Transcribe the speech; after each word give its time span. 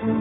Welcome 0.00 0.16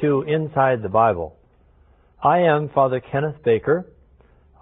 to 0.00 0.22
Inside 0.22 0.82
the 0.82 0.88
Bible. 0.88 1.34
I 2.22 2.38
am 2.38 2.68
Father 2.68 3.00
Kenneth 3.00 3.42
Baker. 3.44 3.86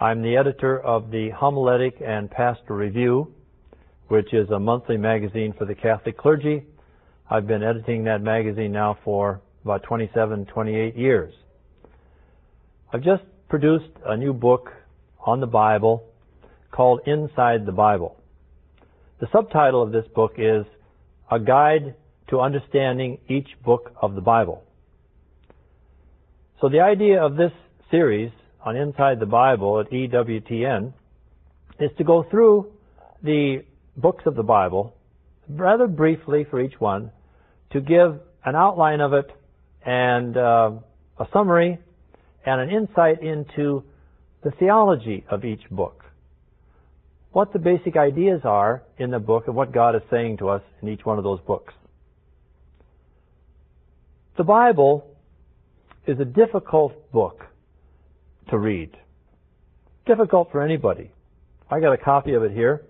I'm 0.01 0.23
the 0.23 0.39
editor 0.39 0.81
of 0.81 1.11
the 1.11 1.29
Homiletic 1.33 2.01
and 2.01 2.31
Pastoral 2.31 2.79
Review, 2.79 3.35
which 4.13 4.35
is 4.35 4.51
a 4.51 4.59
monthly 4.59 4.99
magazine 4.99 5.55
for 5.57 5.65
the 5.65 5.75
Catholic 5.75 6.19
clergy. 6.19 6.63
I've 7.31 7.47
been 7.47 7.63
editing 7.63 8.05
that 8.05 8.21
magazine 8.21 8.71
now 8.71 8.99
for 9.03 9.41
about 9.65 9.85
27, 9.85 10.45
28 10.45 10.95
years. 10.95 11.33
I've 12.93 13.03
just 13.03 13.23
produced 13.49 13.89
a 14.05 14.15
new 14.15 14.35
book 14.35 14.69
on 15.25 15.41
the 15.41 15.47
Bible 15.47 16.05
called 16.73 17.01
Inside 17.07 17.65
the 17.65 17.73
Bible. 17.73 18.21
The 19.21 19.29
subtitle 19.33 19.83
of 19.83 19.93
this 19.93 20.05
book 20.15 20.33
is 20.37 20.67
A 21.31 21.41
Guide 21.41 21.95
to 22.29 22.39
Understanding 22.39 23.17
Each 23.31 23.49
Book 23.65 23.95
of 24.03 24.15
the 24.15 24.21
Bible. 24.21 24.63
So 26.61 26.69
the 26.69 26.81
idea 26.81 27.19
of 27.19 27.37
this 27.37 27.53
series 27.91 28.31
on 28.63 28.77
Inside 28.77 29.21
the 29.21 29.33
Bible 29.41 29.81
at 29.81 29.91
EWTN 29.91 30.93
is 31.81 31.91
to 31.97 32.05
go 32.05 32.27
through 32.31 32.71
the 33.23 33.63
books 33.97 34.25
of 34.27 34.35
the 34.35 34.43
Bible 34.43 34.95
rather 35.49 35.87
briefly 35.87 36.47
for 36.51 36.61
each 36.61 36.79
one 36.79 37.11
to 37.73 37.81
give 37.81 38.21
an 38.45 38.55
outline 38.55 39.01
of 39.01 39.13
it 39.13 39.31
and 39.85 40.37
uh, 40.37 40.71
a 41.19 41.27
summary 41.33 41.79
and 42.45 42.61
an 42.61 42.71
insight 42.71 43.23
into 43.23 43.85
the 44.43 44.51
theology 44.53 45.25
of 45.31 45.45
each 45.45 45.63
book. 45.71 46.05
What 47.33 47.53
the 47.53 47.59
basic 47.59 47.97
ideas 47.97 48.43
are 48.45 48.83
in 48.99 49.11
the 49.11 49.19
book 49.19 49.45
and 49.47 49.57
what 49.57 49.73
God 49.73 49.95
is 49.95 50.03
saying 50.11 50.39
to 50.39 50.49
us 50.49 50.63
in 50.83 50.89
each 50.89 51.05
one 51.05 51.19
of 51.19 51.25
those 51.25 51.41
books. 51.47 51.73
The 54.37 54.45
Bible 54.45 55.07
is 56.07 56.19
a 56.21 56.25
difficult 56.25 57.11
book 57.13 57.45
to 58.51 58.59
read. 58.59 58.91
Difficult 60.07 60.51
for 60.51 60.63
anybody. 60.63 61.11
I 61.71 61.81
got 61.81 61.93
a 61.93 61.97
copy 61.97 62.35
of 62.35 62.43
it 62.43 62.53
here, 62.53 62.83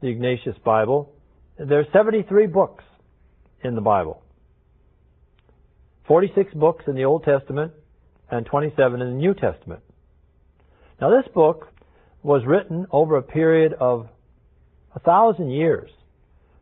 the 0.00 0.08
Ignatius 0.08 0.56
Bible. 0.64 1.12
There 1.58 1.80
are 1.80 1.86
73 1.92 2.46
books 2.46 2.84
in 3.62 3.74
the 3.74 3.80
Bible. 3.80 4.22
46 6.06 6.54
books 6.54 6.84
in 6.86 6.94
the 6.94 7.04
Old 7.04 7.24
Testament 7.24 7.72
and 8.30 8.46
27 8.46 9.02
in 9.02 9.08
the 9.08 9.14
New 9.14 9.34
Testament. 9.34 9.82
Now 11.00 11.10
this 11.10 11.30
book 11.34 11.68
was 12.22 12.42
written 12.46 12.86
over 12.90 13.16
a 13.16 13.22
period 13.22 13.74
of 13.74 14.08
a 14.94 15.00
thousand 15.00 15.50
years, 15.50 15.90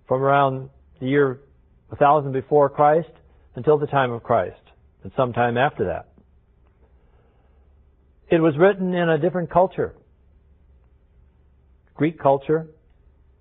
from 0.07 0.23
around 0.23 0.69
the 1.01 1.07
year 1.07 1.41
1000 1.89 2.33
before 2.33 2.69
Christ 2.69 3.09
until 3.55 3.79
the 3.79 3.87
time 3.87 4.13
of 4.13 4.23
Christ 4.23 4.61
and 5.03 5.13
sometime 5.17 5.57
after 5.57 5.85
that. 5.87 6.09
It 8.29 8.41
was 8.41 8.55
written 8.59 8.93
in 8.95 9.09
a 9.09 9.19
different 9.19 9.51
culture. 9.51 9.95
Greek 11.95 12.19
culture. 12.19 12.67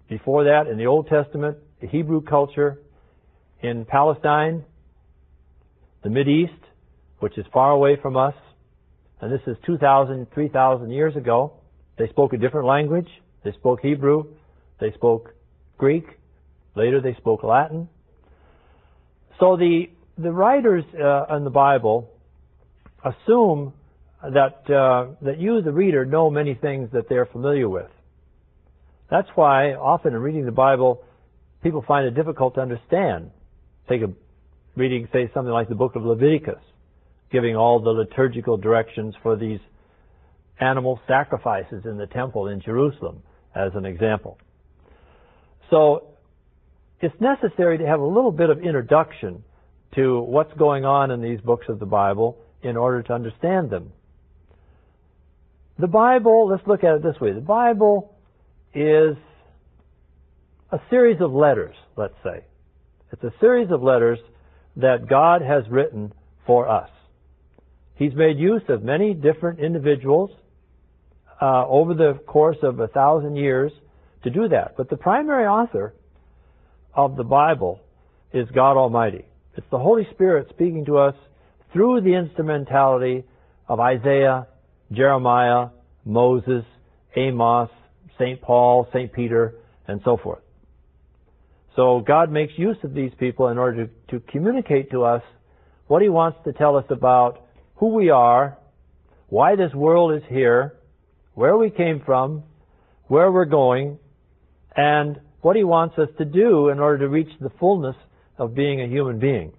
Before 0.07 0.43
that, 0.43 0.67
in 0.67 0.77
the 0.77 0.85
Old 0.85 1.07
Testament, 1.07 1.57
the 1.81 1.87
Hebrew 1.87 2.21
culture. 2.21 2.79
In 3.61 3.85
Palestine, 3.85 4.63
the 6.03 6.09
East, 6.19 6.53
which 7.19 7.37
is 7.37 7.45
far 7.51 7.71
away 7.71 7.97
from 7.99 8.15
us. 8.15 8.35
And 9.21 9.31
this 9.31 9.41
is 9.47 9.57
2,000, 9.65 10.27
3,000 10.33 10.91
years 10.91 11.15
ago. 11.15 11.53
They 11.97 12.07
spoke 12.09 12.33
a 12.33 12.37
different 12.37 12.67
language. 12.67 13.07
They 13.43 13.53
spoke 13.53 13.79
Hebrew. 13.81 14.25
They 14.79 14.91
spoke 14.91 15.33
Greek. 15.77 16.05
Later 16.75 17.01
they 17.01 17.15
spoke 17.15 17.43
Latin. 17.43 17.87
So 19.39 19.57
the 19.57 19.89
the 20.17 20.31
writers 20.31 20.83
uh, 20.93 21.35
in 21.35 21.43
the 21.43 21.49
Bible 21.49 22.09
assume 23.03 23.73
that 24.21 24.69
uh, 24.69 25.15
that 25.21 25.39
you, 25.39 25.61
the 25.61 25.71
reader, 25.71 26.05
know 26.05 26.29
many 26.29 26.53
things 26.53 26.89
that 26.93 27.09
they're 27.09 27.25
familiar 27.25 27.67
with. 27.67 27.89
That's 29.09 29.27
why 29.35 29.73
often 29.73 30.13
in 30.13 30.19
reading 30.19 30.45
the 30.45 30.51
Bible, 30.51 31.03
people 31.61 31.83
find 31.87 32.05
it 32.07 32.15
difficult 32.15 32.55
to 32.55 32.61
understand. 32.61 33.31
Take 33.87 34.01
a 34.01 34.11
reading, 34.75 35.07
say 35.13 35.29
something 35.33 35.53
like 35.53 35.69
the 35.69 35.75
book 35.75 35.95
of 35.95 36.03
Leviticus, 36.03 36.61
giving 37.31 37.55
all 37.55 37.79
the 37.79 37.91
liturgical 37.91 38.57
directions 38.57 39.13
for 39.21 39.35
these 39.35 39.59
animal 40.59 40.99
sacrifices 41.07 41.83
in 41.85 41.97
the 41.97 42.07
temple 42.07 42.47
in 42.47 42.61
Jerusalem, 42.61 43.21
as 43.53 43.71
an 43.75 43.85
example. 43.85 44.37
So 45.69 46.07
it's 47.01 47.15
necessary 47.19 47.77
to 47.77 47.85
have 47.85 47.99
a 47.99 48.05
little 48.05 48.31
bit 48.31 48.49
of 48.49 48.59
introduction 48.59 49.43
to 49.95 50.19
what's 50.21 50.53
going 50.57 50.85
on 50.85 51.11
in 51.11 51.21
these 51.21 51.39
books 51.41 51.65
of 51.69 51.79
the 51.79 51.85
Bible 51.85 52.37
in 52.61 52.77
order 52.77 53.01
to 53.03 53.13
understand 53.13 53.69
them. 53.69 53.91
The 55.77 55.87
Bible, 55.87 56.47
let's 56.47 56.65
look 56.67 56.83
at 56.83 56.95
it 56.95 57.03
this 57.03 57.19
way. 57.19 57.33
The 57.33 57.41
Bible 57.41 58.14
is 58.75 59.15
a 60.71 60.79
series 60.89 61.21
of 61.21 61.31
letters, 61.31 61.75
let's 61.95 62.15
say. 62.23 62.43
It's 63.11 63.23
a 63.23 63.33
series 63.39 63.71
of 63.71 63.81
letters 63.81 64.19
that 64.75 65.07
God 65.09 65.41
has 65.41 65.63
written 65.69 66.13
for 66.45 66.67
us. 66.67 66.89
He's 67.95 68.13
made 68.13 68.37
use 68.37 68.63
of 68.67 68.83
many 68.83 69.13
different 69.13 69.59
individuals 69.59 70.29
uh, 71.41 71.65
over 71.67 71.93
the 71.93 72.19
course 72.27 72.57
of 72.61 72.79
a 72.79 72.87
thousand 72.87 73.37
years 73.37 73.71
to 74.23 74.29
do 74.29 74.49
that. 74.49 74.75
But 74.75 74.89
the 74.89 74.97
primary 74.97 75.45
author 75.45 75.93
of 76.93 77.15
the 77.15 77.23
Bible 77.23 77.79
is 78.33 78.47
God 78.53 78.75
Almighty. 78.75 79.25
It's 79.55 79.67
the 79.71 79.79
Holy 79.79 80.05
Spirit 80.11 80.47
speaking 80.49 80.85
to 80.85 80.97
us 80.97 81.15
through 81.71 82.01
the 82.01 82.13
instrumentality 82.15 83.23
of 83.67 83.79
Isaiah, 83.79 84.47
Jeremiah, 84.91 85.67
Moses, 86.03 86.63
Amos, 87.15 87.69
St. 88.19 88.41
Paul, 88.41 88.87
St. 88.93 89.11
Peter, 89.11 89.55
and 89.87 90.01
so 90.03 90.17
forth. 90.17 90.41
So 91.75 92.01
God 92.05 92.31
makes 92.31 92.53
use 92.57 92.77
of 92.83 92.93
these 92.93 93.11
people 93.19 93.49
in 93.49 93.57
order 93.57 93.87
to, 93.87 94.19
to 94.19 94.25
communicate 94.31 94.91
to 94.91 95.03
us 95.03 95.21
what 95.87 96.01
He 96.01 96.09
wants 96.09 96.37
to 96.45 96.53
tell 96.53 96.77
us 96.77 96.85
about 96.89 97.45
who 97.75 97.93
we 97.93 98.09
are, 98.09 98.57
why 99.27 99.55
this 99.55 99.73
world 99.73 100.13
is 100.13 100.23
here, 100.29 100.75
where 101.33 101.57
we 101.57 101.69
came 101.69 102.01
from, 102.05 102.43
where 103.07 103.31
we're 103.31 103.45
going, 103.45 103.99
and 104.75 105.19
what 105.41 105.55
He 105.55 105.63
wants 105.63 105.97
us 105.97 106.09
to 106.17 106.25
do 106.25 106.69
in 106.69 106.79
order 106.79 106.99
to 106.99 107.09
reach 107.09 107.29
the 107.39 107.51
fullness 107.59 107.95
of 108.37 108.55
being 108.55 108.81
a 108.81 108.87
human 108.87 109.19
being. 109.19 109.51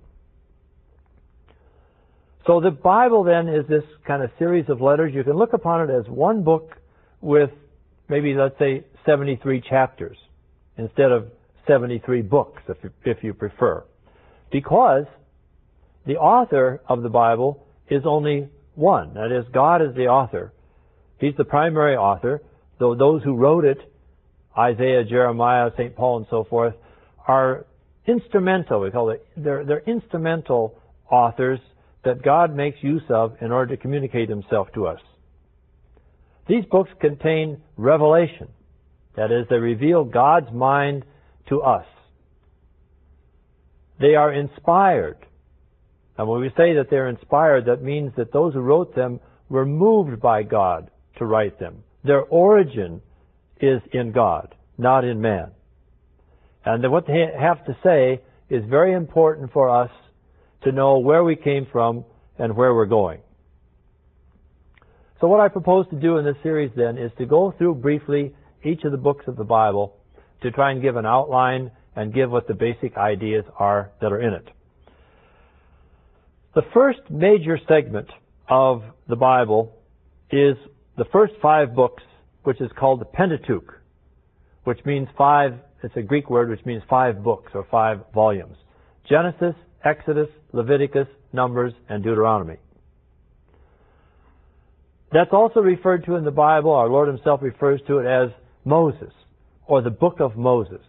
So 2.47 2.61
the 2.61 2.71
Bible 2.71 3.25
then 3.25 3.49
is 3.49 3.67
this 3.69 3.83
kind 4.07 4.23
of 4.23 4.31
series 4.39 4.69
of 4.69 4.81
letters. 4.81 5.13
You 5.15 5.25
can 5.25 5.35
look 5.35 5.53
upon 5.53 5.89
it 5.89 5.93
as 5.93 6.09
one 6.09 6.45
book 6.45 6.77
with 7.21 7.51
maybe, 8.09 8.35
let's 8.35 8.59
say, 8.59 8.85
73 9.05 9.63
chapters 9.69 10.17
instead 10.79 11.13
of 11.13 11.29
73 11.67 12.23
books, 12.23 12.63
if 12.69 12.77
you, 12.83 12.91
if 13.05 13.19
you 13.23 13.35
prefer. 13.35 13.85
Because 14.51 15.05
the 16.07 16.17
author 16.17 16.81
of 16.89 17.03
the 17.03 17.09
Bible 17.09 17.67
is 17.91 18.03
only 18.05 18.49
one. 18.75 19.15
That 19.15 19.33
is, 19.33 19.45
God 19.53 19.83
is 19.83 19.95
the 19.95 20.07
author. 20.07 20.53
He's 21.19 21.35
the 21.37 21.45
primary 21.45 21.97
author, 21.97 22.43
though 22.79 22.95
those 22.95 23.23
who 23.23 23.35
wrote 23.35 23.65
it, 23.65 23.79
Isaiah, 24.57 25.05
Jeremiah, 25.05 25.71
St. 25.77 25.95
Paul, 25.97 26.19
and 26.19 26.27
so 26.31 26.45
forth, 26.45 26.75
are 27.27 27.67
instrumental. 28.07 28.81
We 28.81 28.91
call 28.91 29.11
it, 29.11 29.27
they're, 29.37 29.65
they're 29.65 29.83
instrumental 29.87 30.79
authors 31.11 31.61
that 32.05 32.23
God 32.23 32.55
makes 32.55 32.79
use 32.83 33.03
of 33.09 33.37
in 33.41 33.51
order 33.51 33.75
to 33.75 33.83
communicate 33.83 34.29
himself 34.29 34.69
to 34.75 34.87
us. 34.87 35.01
These 36.49 36.65
books 36.71 36.91
contain 37.01 37.61
revelation. 37.77 38.49
That 39.17 39.33
is, 39.33 39.47
they 39.49 39.57
reveal 39.57 40.05
God's 40.05 40.53
mind 40.53 41.05
to 41.49 41.63
us. 41.63 41.87
They 43.99 44.15
are 44.15 44.33
inspired. 44.33 45.19
And 46.19 46.29
when 46.29 46.41
we 46.41 46.49
say 46.51 46.75
that 46.75 46.89
they're 46.91 47.09
inspired, 47.09 47.67
that 47.67 47.83
means 47.83 48.13
that 48.17 48.33
those 48.33 48.55
who 48.55 48.61
wrote 48.61 48.95
them 48.95 49.21
were 49.49 49.67
moved 49.67 50.21
by 50.21 50.43
God 50.43 50.91
to 51.19 51.25
write 51.25 51.59
them. 51.59 51.83
Their 52.05 52.23
origin 52.23 53.01
is 53.61 53.81
in 53.93 54.13
God, 54.13 54.55
not 54.77 55.05
in 55.05 55.21
man. 55.21 55.51
And 56.65 56.91
what 56.91 57.07
they 57.07 57.27
have 57.39 57.65
to 57.67 57.77
say 57.83 58.21
is 58.51 58.65
very 58.69 58.93
important 58.93 59.53
for 59.53 59.69
us 59.71 59.91
to 60.63 60.73
know 60.73 60.99
where 60.99 61.25
we 61.25 61.37
came 61.37 61.67
from 61.71 62.05
and 62.39 62.57
where 62.57 62.75
we're 62.75 62.87
going. 62.87 63.21
So 65.21 65.29
what 65.29 65.41
I 65.41 65.49
propose 65.49 65.89
to 65.89 65.97
do 65.97 66.19
in 66.19 66.25
this 66.25 66.37
series 66.43 66.71
then 66.77 66.99
is 66.99 67.11
to 67.19 67.25
go 67.25 67.55
through 67.57 67.77
briefly 67.77 68.35
each 68.63 68.85
of 68.85 68.93
the 68.93 68.99
books 68.99 69.25
of 69.27 69.37
the 69.37 69.45
Bible 69.45 69.97
to 70.43 70.51
try 70.51 70.73
and 70.73 70.83
give 70.83 70.97
an 70.97 71.07
outline 71.07 71.71
and 71.95 72.13
give 72.13 72.31
what 72.31 72.47
the 72.47 72.55
basic 72.55 72.97
ideas 72.99 73.45
are 73.59 73.91
that 74.01 74.13
are 74.13 74.21
in 74.21 74.35
it. 74.35 74.47
The 76.55 76.63
first 76.75 77.01
major 77.11 77.59
segment 77.67 78.09
of 78.49 78.83
the 79.09 79.17
Bible 79.17 79.75
is 80.31 80.57
the 80.99 81.07
first 81.13 81.35
five 81.41 81.75
books, 81.75 82.03
which 82.43 82.61
is 82.61 82.71
called 82.79 83.01
the 83.01 83.07
Pentateuch, 83.07 83.81
which 84.65 84.81
means 84.85 85.09
five, 85.17 85.55
it's 85.83 85.97
a 85.97 86.03
Greek 86.03 86.29
word 86.29 86.51
which 86.51 86.65
means 86.67 86.83
five 86.91 87.23
books 87.23 87.53
or 87.55 87.67
five 87.71 88.01
volumes. 88.13 88.57
Genesis, 89.09 89.55
Exodus, 89.85 90.29
Leviticus, 90.53 91.09
Numbers, 91.33 91.73
and 91.89 92.03
Deuteronomy. 92.03 92.57
That's 95.13 95.33
also 95.33 95.61
referred 95.61 96.05
to 96.07 96.17
in 96.17 96.25
the 96.25 96.31
Bible, 96.31 96.73
our 96.73 96.89
Lord 96.89 97.09
Himself 97.09 97.41
refers 97.43 97.81
to 97.87 97.99
it 97.99 98.07
as 98.07 98.31
Moses, 98.65 99.13
or 99.67 99.81
the 99.81 99.91
Book 99.91 100.21
of 100.21 100.37
Moses, 100.37 100.83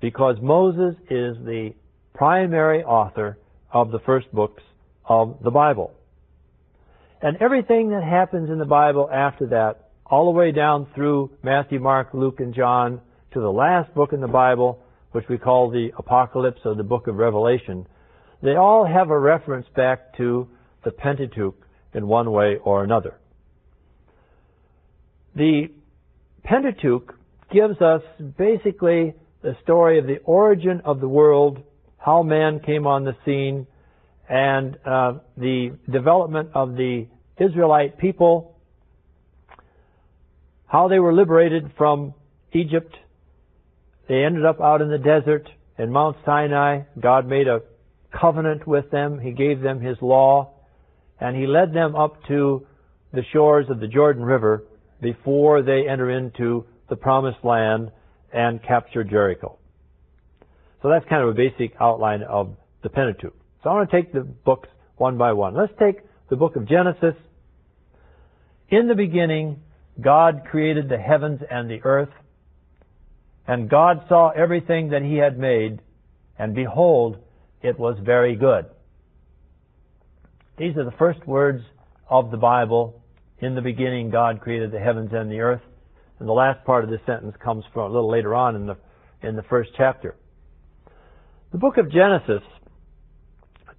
because 0.00 0.36
Moses 0.40 0.94
is 1.10 1.36
the 1.44 1.74
primary 2.14 2.82
author 2.82 3.38
of 3.72 3.90
the 3.90 4.00
first 4.00 4.32
books 4.32 4.62
of 5.04 5.38
the 5.42 5.50
Bible. 5.50 5.92
And 7.22 7.36
everything 7.40 7.90
that 7.90 8.02
happens 8.02 8.48
in 8.48 8.58
the 8.58 8.64
Bible 8.64 9.08
after 9.12 9.46
that, 9.48 9.90
all 10.06 10.32
the 10.32 10.38
way 10.38 10.52
down 10.52 10.86
through 10.94 11.30
Matthew, 11.42 11.78
Mark, 11.78 12.08
Luke, 12.14 12.40
and 12.40 12.54
John, 12.54 13.00
to 13.32 13.40
the 13.40 13.52
last 13.52 13.94
book 13.94 14.12
in 14.12 14.20
the 14.20 14.26
Bible, 14.26 14.82
which 15.12 15.26
we 15.28 15.36
call 15.36 15.70
the 15.70 15.90
Apocalypse 15.98 16.60
or 16.64 16.74
the 16.74 16.82
book 16.82 17.06
of 17.06 17.16
Revelation, 17.16 17.86
they 18.42 18.56
all 18.56 18.86
have 18.86 19.10
a 19.10 19.18
reference 19.18 19.66
back 19.76 20.16
to 20.16 20.48
the 20.82 20.90
Pentateuch 20.90 21.56
in 21.92 22.08
one 22.08 22.32
way 22.32 22.56
or 22.64 22.82
another. 22.82 23.19
The 25.34 25.68
Pentateuch 26.42 27.14
gives 27.52 27.80
us 27.80 28.02
basically 28.36 29.14
the 29.42 29.56
story 29.62 29.98
of 29.98 30.06
the 30.06 30.18
origin 30.24 30.82
of 30.84 31.00
the 31.00 31.08
world, 31.08 31.62
how 31.98 32.22
man 32.22 32.60
came 32.60 32.86
on 32.86 33.04
the 33.04 33.16
scene, 33.24 33.66
and 34.28 34.76
uh, 34.84 35.14
the 35.36 35.76
development 35.90 36.50
of 36.54 36.74
the 36.74 37.06
Israelite 37.38 37.98
people, 37.98 38.56
how 40.66 40.88
they 40.88 40.98
were 40.98 41.12
liberated 41.12 41.72
from 41.76 42.14
Egypt. 42.52 42.94
They 44.08 44.24
ended 44.24 44.44
up 44.44 44.60
out 44.60 44.82
in 44.82 44.90
the 44.90 44.98
desert 44.98 45.48
in 45.78 45.90
Mount 45.90 46.16
Sinai. 46.24 46.82
God 47.00 47.26
made 47.26 47.48
a 47.48 47.62
covenant 48.20 48.66
with 48.66 48.90
them. 48.90 49.18
He 49.20 49.32
gave 49.32 49.60
them 49.60 49.80
His 49.80 49.96
law, 50.00 50.50
and 51.20 51.36
He 51.36 51.46
led 51.46 51.72
them 51.72 51.96
up 51.96 52.24
to 52.28 52.66
the 53.12 53.22
shores 53.32 53.66
of 53.68 53.80
the 53.80 53.88
Jordan 53.88 54.24
River 54.24 54.64
before 55.00 55.62
they 55.62 55.88
enter 55.88 56.10
into 56.10 56.66
the 56.88 56.96
promised 56.96 57.44
land 57.44 57.90
and 58.32 58.62
capture 58.62 59.04
Jericho. 59.04 59.58
So 60.82 60.88
that's 60.88 61.04
kind 61.08 61.22
of 61.22 61.28
a 61.28 61.34
basic 61.34 61.74
outline 61.80 62.22
of 62.22 62.56
the 62.82 62.88
Pentateuch. 62.88 63.34
So 63.62 63.70
I 63.70 63.74
want 63.74 63.90
to 63.90 63.96
take 63.96 64.12
the 64.12 64.20
books 64.20 64.68
one 64.96 65.18
by 65.18 65.32
one. 65.32 65.54
Let's 65.54 65.72
take 65.78 66.00
the 66.30 66.36
book 66.36 66.56
of 66.56 66.68
Genesis. 66.68 67.14
In 68.70 68.88
the 68.88 68.94
beginning, 68.94 69.60
God 70.00 70.42
created 70.50 70.88
the 70.88 70.96
heavens 70.96 71.40
and 71.50 71.68
the 71.68 71.80
earth, 71.82 72.10
and 73.46 73.68
God 73.68 74.04
saw 74.08 74.30
everything 74.30 74.90
that 74.90 75.02
He 75.02 75.16
had 75.16 75.38
made, 75.38 75.80
and 76.38 76.54
behold, 76.54 77.18
it 77.62 77.78
was 77.78 77.98
very 78.02 78.36
good. 78.36 78.66
These 80.56 80.76
are 80.76 80.84
the 80.84 80.96
first 80.98 81.26
words 81.26 81.62
of 82.08 82.30
the 82.30 82.36
Bible. 82.36 83.02
In 83.40 83.54
the 83.54 83.62
beginning, 83.62 84.10
God 84.10 84.40
created 84.40 84.70
the 84.70 84.78
heavens 84.78 85.10
and 85.12 85.30
the 85.30 85.40
earth. 85.40 85.62
And 86.18 86.28
the 86.28 86.32
last 86.32 86.64
part 86.66 86.84
of 86.84 86.90
this 86.90 87.00
sentence 87.06 87.34
comes 87.42 87.64
from 87.72 87.90
a 87.90 87.94
little 87.94 88.10
later 88.10 88.34
on 88.34 88.54
in 88.54 88.66
the, 88.66 88.76
in 89.22 89.36
the 89.36 89.42
first 89.44 89.70
chapter. 89.76 90.14
The 91.52 91.58
book 91.58 91.78
of 91.78 91.90
Genesis 91.90 92.42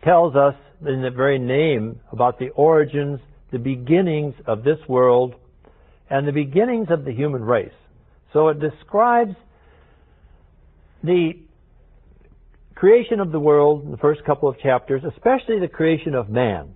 tells 0.03 0.35
us 0.35 0.55
in 0.85 1.03
the 1.03 1.11
very 1.11 1.37
name 1.37 1.99
about 2.11 2.39
the 2.39 2.49
origins, 2.49 3.19
the 3.51 3.59
beginnings 3.59 4.33
of 4.47 4.63
this 4.63 4.79
world, 4.89 5.35
and 6.09 6.27
the 6.27 6.31
beginnings 6.31 6.87
of 6.89 7.05
the 7.05 7.11
human 7.11 7.43
race. 7.43 7.69
So 8.33 8.49
it 8.49 8.59
describes 8.59 9.35
the 11.03 11.33
creation 12.73 13.19
of 13.19 13.31
the 13.31 13.39
world 13.39 13.85
in 13.85 13.91
the 13.91 13.97
first 13.97 14.23
couple 14.25 14.49
of 14.49 14.59
chapters, 14.59 15.03
especially 15.07 15.59
the 15.59 15.67
creation 15.67 16.15
of 16.15 16.29
man, 16.29 16.73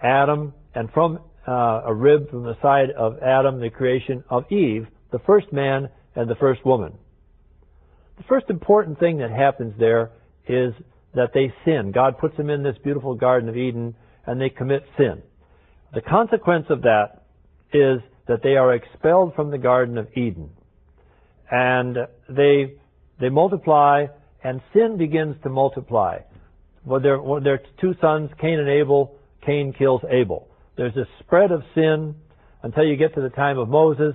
Adam, 0.00 0.54
and 0.74 0.88
from 0.92 1.18
uh, 1.46 1.82
a 1.86 1.94
rib 1.94 2.30
from 2.30 2.42
the 2.42 2.56
side 2.60 2.90
of 2.96 3.18
Adam, 3.22 3.60
the 3.60 3.70
creation 3.70 4.24
of 4.30 4.50
Eve, 4.50 4.86
the 5.12 5.18
first 5.20 5.52
man 5.52 5.88
and 6.14 6.28
the 6.28 6.34
first 6.36 6.64
woman. 6.64 6.92
The 8.18 8.24
first 8.28 8.46
important 8.48 8.98
thing 8.98 9.18
that 9.18 9.30
happens 9.30 9.74
there 9.78 10.10
is 10.48 10.72
that 11.14 11.30
they 11.34 11.52
sin. 11.64 11.92
God 11.92 12.18
puts 12.18 12.36
them 12.36 12.50
in 12.50 12.62
this 12.62 12.76
beautiful 12.82 13.14
Garden 13.14 13.48
of 13.48 13.56
Eden 13.56 13.94
and 14.26 14.40
they 14.40 14.50
commit 14.50 14.82
sin. 14.96 15.22
The 15.94 16.00
consequence 16.00 16.66
of 16.68 16.82
that 16.82 17.22
is 17.72 18.00
that 18.26 18.42
they 18.42 18.56
are 18.56 18.74
expelled 18.74 19.34
from 19.34 19.50
the 19.50 19.58
Garden 19.58 19.98
of 19.98 20.08
Eden. 20.16 20.50
And 21.50 21.96
they, 22.28 22.74
they 23.20 23.28
multiply 23.28 24.06
and 24.42 24.60
sin 24.72 24.96
begins 24.98 25.36
to 25.42 25.48
multiply. 25.48 26.18
Well, 26.84 27.00
there, 27.00 27.20
well, 27.20 27.40
there 27.40 27.54
are 27.54 27.62
two 27.80 27.94
sons, 28.00 28.30
Cain 28.40 28.58
and 28.58 28.68
Abel. 28.68 29.16
Cain 29.44 29.72
kills 29.76 30.02
Abel. 30.10 30.48
There's 30.76 30.96
a 30.96 31.06
spread 31.20 31.52
of 31.52 31.62
sin 31.74 32.14
until 32.62 32.84
you 32.84 32.96
get 32.96 33.14
to 33.14 33.22
the 33.22 33.30
time 33.30 33.58
of 33.58 33.68
Moses, 33.68 34.14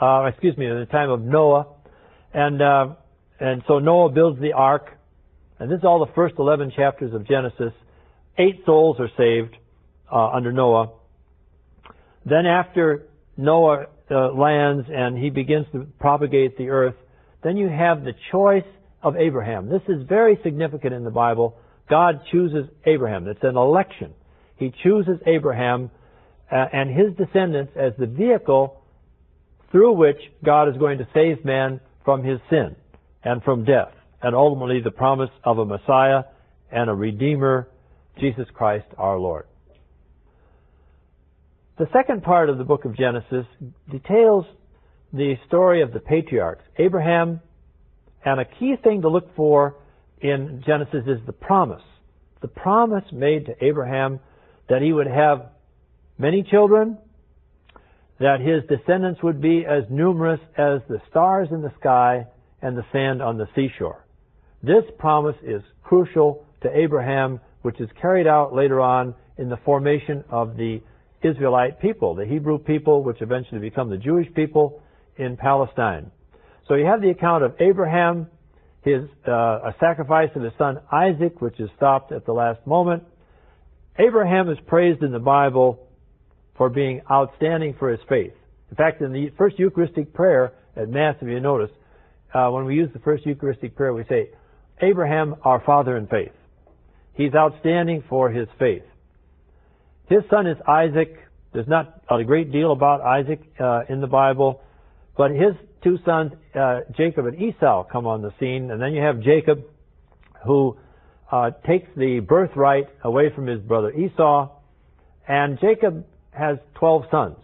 uh, 0.00 0.24
excuse 0.24 0.56
me, 0.56 0.66
the 0.66 0.86
time 0.90 1.10
of 1.10 1.20
Noah. 1.20 1.66
And, 2.34 2.60
uh, 2.60 2.94
and 3.38 3.62
so 3.68 3.78
Noah 3.78 4.10
builds 4.10 4.40
the 4.40 4.52
ark, 4.52 4.98
and 5.58 5.70
this 5.70 5.78
is 5.78 5.84
all 5.84 6.04
the 6.04 6.12
first 6.14 6.34
11 6.38 6.72
chapters 6.74 7.14
of 7.14 7.26
Genesis. 7.26 7.72
Eight 8.36 8.62
souls 8.66 8.96
are 8.98 9.10
saved 9.16 9.56
uh, 10.10 10.30
under 10.30 10.52
Noah. 10.52 10.90
Then 12.24 12.46
after 12.46 13.06
Noah 13.36 13.86
uh, 14.10 14.32
lands 14.32 14.86
and 14.90 15.16
he 15.16 15.30
begins 15.30 15.66
to 15.72 15.86
propagate 16.00 16.58
the 16.58 16.68
earth, 16.68 16.96
then 17.44 17.56
you 17.56 17.68
have 17.68 18.02
the 18.02 18.12
choice 18.32 18.64
of 19.02 19.16
Abraham. 19.16 19.68
This 19.68 19.82
is 19.88 20.06
very 20.08 20.38
significant 20.42 20.94
in 20.94 21.04
the 21.04 21.10
Bible. 21.10 21.56
God 21.88 22.20
chooses 22.30 22.66
Abraham. 22.86 23.28
It's 23.28 23.42
an 23.42 23.56
election. 23.56 24.14
He 24.60 24.72
chooses 24.84 25.18
Abraham 25.26 25.90
uh, 26.52 26.66
and 26.72 26.90
his 26.90 27.16
descendants 27.16 27.72
as 27.76 27.92
the 27.98 28.06
vehicle 28.06 28.82
through 29.72 29.94
which 29.94 30.18
God 30.44 30.68
is 30.68 30.76
going 30.76 30.98
to 30.98 31.08
save 31.14 31.44
man 31.44 31.80
from 32.04 32.22
his 32.22 32.38
sin 32.50 32.76
and 33.24 33.42
from 33.42 33.64
death 33.64 33.92
and 34.22 34.36
ultimately 34.36 34.80
the 34.82 34.90
promise 34.90 35.30
of 35.44 35.58
a 35.58 35.64
Messiah 35.64 36.24
and 36.70 36.90
a 36.90 36.94
Redeemer, 36.94 37.68
Jesus 38.20 38.46
Christ 38.52 38.86
our 38.98 39.18
Lord. 39.18 39.46
The 41.78 41.86
second 41.92 42.22
part 42.22 42.50
of 42.50 42.58
the 42.58 42.64
book 42.64 42.84
of 42.84 42.94
Genesis 42.94 43.46
details 43.90 44.44
the 45.14 45.36
story 45.48 45.80
of 45.82 45.94
the 45.94 46.00
patriarchs, 46.00 46.64
Abraham, 46.78 47.40
and 48.24 48.40
a 48.40 48.44
key 48.44 48.74
thing 48.84 49.00
to 49.02 49.08
look 49.08 49.34
for 49.34 49.76
in 50.20 50.62
Genesis 50.66 51.04
is 51.06 51.18
the 51.24 51.32
promise. 51.32 51.82
The 52.42 52.48
promise 52.48 53.04
made 53.10 53.46
to 53.46 53.64
Abraham 53.64 54.20
that 54.70 54.80
he 54.80 54.92
would 54.92 55.08
have 55.08 55.48
many 56.16 56.42
children, 56.42 56.96
that 58.20 58.40
his 58.40 58.62
descendants 58.68 59.22
would 59.22 59.40
be 59.40 59.66
as 59.66 59.82
numerous 59.90 60.40
as 60.56 60.80
the 60.88 61.02
stars 61.10 61.48
in 61.50 61.60
the 61.60 61.72
sky 61.78 62.26
and 62.62 62.78
the 62.78 62.84
sand 62.92 63.20
on 63.20 63.36
the 63.36 63.48
seashore. 63.54 64.06
This 64.62 64.84
promise 64.98 65.36
is 65.42 65.62
crucial 65.82 66.46
to 66.62 66.68
Abraham, 66.74 67.40
which 67.62 67.80
is 67.80 67.88
carried 68.00 68.26
out 68.26 68.54
later 68.54 68.80
on 68.80 69.14
in 69.38 69.48
the 69.48 69.56
formation 69.64 70.22
of 70.30 70.56
the 70.56 70.80
Israelite 71.22 71.80
people, 71.80 72.14
the 72.14 72.26
Hebrew 72.26 72.58
people, 72.58 73.02
which 73.02 73.20
eventually 73.20 73.60
become 73.60 73.90
the 73.90 73.96
Jewish 73.96 74.32
people 74.34 74.82
in 75.16 75.36
Palestine. 75.36 76.10
So 76.68 76.74
you 76.74 76.86
have 76.86 77.02
the 77.02 77.10
account 77.10 77.42
of 77.42 77.54
Abraham, 77.58 78.28
his 78.82 79.02
uh, 79.26 79.32
a 79.32 79.74
sacrifice 79.80 80.30
of 80.36 80.42
his 80.42 80.52
son 80.56 80.78
Isaac, 80.92 81.40
which 81.40 81.58
is 81.58 81.68
stopped 81.76 82.12
at 82.12 82.24
the 82.24 82.32
last 82.32 82.64
moment. 82.66 83.02
Abraham 84.00 84.48
is 84.48 84.58
praised 84.66 85.02
in 85.02 85.12
the 85.12 85.18
Bible 85.18 85.86
for 86.56 86.70
being 86.70 87.02
outstanding 87.10 87.74
for 87.78 87.90
his 87.90 88.00
faith. 88.08 88.32
In 88.70 88.76
fact, 88.76 89.02
in 89.02 89.12
the 89.12 89.30
first 89.36 89.58
Eucharistic 89.58 90.14
prayer 90.14 90.54
at 90.74 90.88
Mass, 90.88 91.16
if 91.20 91.28
you 91.28 91.40
notice, 91.40 91.70
uh, 92.32 92.48
when 92.48 92.64
we 92.64 92.76
use 92.76 92.88
the 92.94 93.00
first 93.00 93.26
Eucharistic 93.26 93.76
prayer, 93.76 93.92
we 93.92 94.04
say, 94.08 94.30
Abraham, 94.80 95.34
our 95.44 95.62
father 95.66 95.98
in 95.98 96.06
faith. 96.06 96.32
He's 97.12 97.34
outstanding 97.34 98.02
for 98.08 98.30
his 98.30 98.48
faith. 98.58 98.84
His 100.08 100.20
son 100.30 100.46
is 100.46 100.56
Isaac. 100.66 101.14
There's 101.52 101.68
not 101.68 102.00
a 102.10 102.24
great 102.24 102.50
deal 102.52 102.72
about 102.72 103.02
Isaac 103.02 103.40
uh, 103.60 103.82
in 103.88 104.00
the 104.00 104.06
Bible, 104.06 104.62
but 105.16 105.30
his 105.30 105.54
two 105.84 105.98
sons, 106.06 106.32
uh, 106.54 106.80
Jacob 106.96 107.26
and 107.26 107.40
Esau, 107.40 107.84
come 107.84 108.06
on 108.06 108.22
the 108.22 108.32
scene, 108.40 108.70
and 108.70 108.80
then 108.80 108.94
you 108.94 109.02
have 109.02 109.20
Jacob, 109.20 109.64
who 110.46 110.78
uh, 111.30 111.50
takes 111.66 111.88
the 111.96 112.20
birthright 112.20 112.88
away 113.04 113.30
from 113.34 113.46
his 113.46 113.60
brother 113.60 113.92
Esau, 113.92 114.50
and 115.28 115.58
Jacob 115.60 116.04
has 116.32 116.58
12 116.74 117.04
sons. 117.10 117.36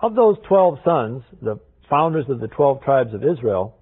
Of 0.00 0.14
those 0.14 0.36
12 0.48 0.78
sons, 0.84 1.22
the 1.42 1.58
founders 1.88 2.26
of 2.28 2.40
the 2.40 2.48
12 2.48 2.82
tribes 2.82 3.12
of 3.12 3.24
Israel, 3.24 3.76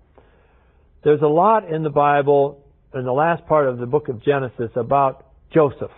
there's 1.04 1.23
a 1.23 1.28
lot 1.28 1.73
in 1.73 1.83
the 1.83 1.90
Bible, 1.90 2.64
in 2.95 3.04
the 3.04 3.12
last 3.12 3.47
part 3.47 3.68
of 3.68 3.78
the 3.78 3.87
book 3.87 4.09
of 4.09 4.23
Genesis, 4.23 4.71
about 4.75 5.26
Joseph. 5.52 5.92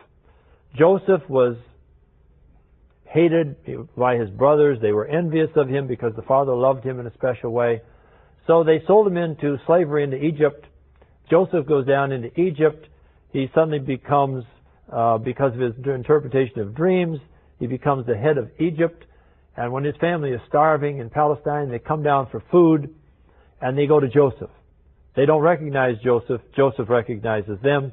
Joseph 0.76 1.22
was 1.28 1.56
hated 3.06 3.56
by 3.96 4.16
his 4.16 4.30
brothers. 4.30 4.78
They 4.80 4.92
were 4.92 5.06
envious 5.06 5.50
of 5.56 5.68
him 5.68 5.86
because 5.86 6.12
the 6.14 6.22
father 6.22 6.54
loved 6.54 6.84
him 6.84 7.00
in 7.00 7.06
a 7.06 7.14
special 7.14 7.50
way. 7.50 7.80
So 8.46 8.62
they 8.62 8.82
sold 8.86 9.06
him 9.06 9.16
into 9.16 9.58
slavery 9.66 10.04
into 10.04 10.16
Egypt. 10.16 10.66
Joseph 11.30 11.66
goes 11.66 11.86
down 11.86 12.12
into 12.12 12.38
Egypt. 12.40 12.88
He 13.32 13.48
suddenly 13.54 13.78
becomes, 13.78 14.44
uh, 14.92 15.18
because 15.18 15.52
of 15.54 15.60
his 15.60 15.72
interpretation 15.86 16.60
of 16.60 16.74
dreams, 16.74 17.18
he 17.58 17.66
becomes 17.66 18.06
the 18.06 18.16
head 18.16 18.36
of 18.36 18.50
Egypt. 18.58 19.04
And 19.56 19.72
when 19.72 19.84
his 19.84 19.94
family 20.00 20.30
is 20.30 20.40
starving 20.48 20.98
in 20.98 21.10
Palestine, 21.10 21.70
they 21.70 21.78
come 21.78 22.02
down 22.02 22.28
for 22.30 22.42
food 22.50 22.92
and 23.60 23.78
they 23.78 23.86
go 23.86 24.00
to 24.00 24.08
Joseph. 24.08 24.50
They 25.14 25.26
don't 25.26 25.42
recognize 25.42 25.96
Joseph. 26.02 26.40
Joseph 26.56 26.88
recognizes 26.88 27.58
them. 27.62 27.92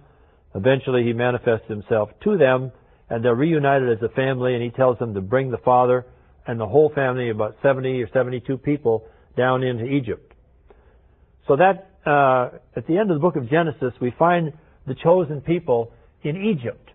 Eventually 0.56 1.04
he 1.04 1.14
manifests 1.14 1.68
himself 1.68 2.10
to 2.24 2.38
them 2.38 2.72
and 3.10 3.24
they're 3.24 3.36
reunited 3.36 3.90
as 3.98 4.04
a 4.04 4.14
family 4.14 4.54
and 4.56 4.64
he 4.64 4.70
tells 4.70 4.98
them 4.98 5.14
to 5.14 5.22
bring 5.22 5.52
the 5.52 5.58
father 5.60 6.06
and 6.48 6.60
the 6.60 6.66
whole 6.66 6.90
family, 6.96 7.30
about 7.30 7.58
70 7.62 8.02
or 8.02 8.10
72 8.14 8.58
people, 8.58 9.06
down 9.36 9.64
into 9.64 9.86
Egypt. 9.86 10.34
So 11.48 11.58
that, 11.58 11.97
uh, 12.08 12.50
at 12.76 12.88
the 12.88 12.98
end 12.98 13.12
of 13.12 13.18
the 13.18 13.22
book 13.22 13.36
of 13.36 13.50
Genesis, 13.50 13.94
we 14.02 14.14
find 14.18 14.54
the 14.88 14.96
chosen 14.96 15.42
people 15.42 15.92
in 16.24 16.38
Egypt. 16.38 16.90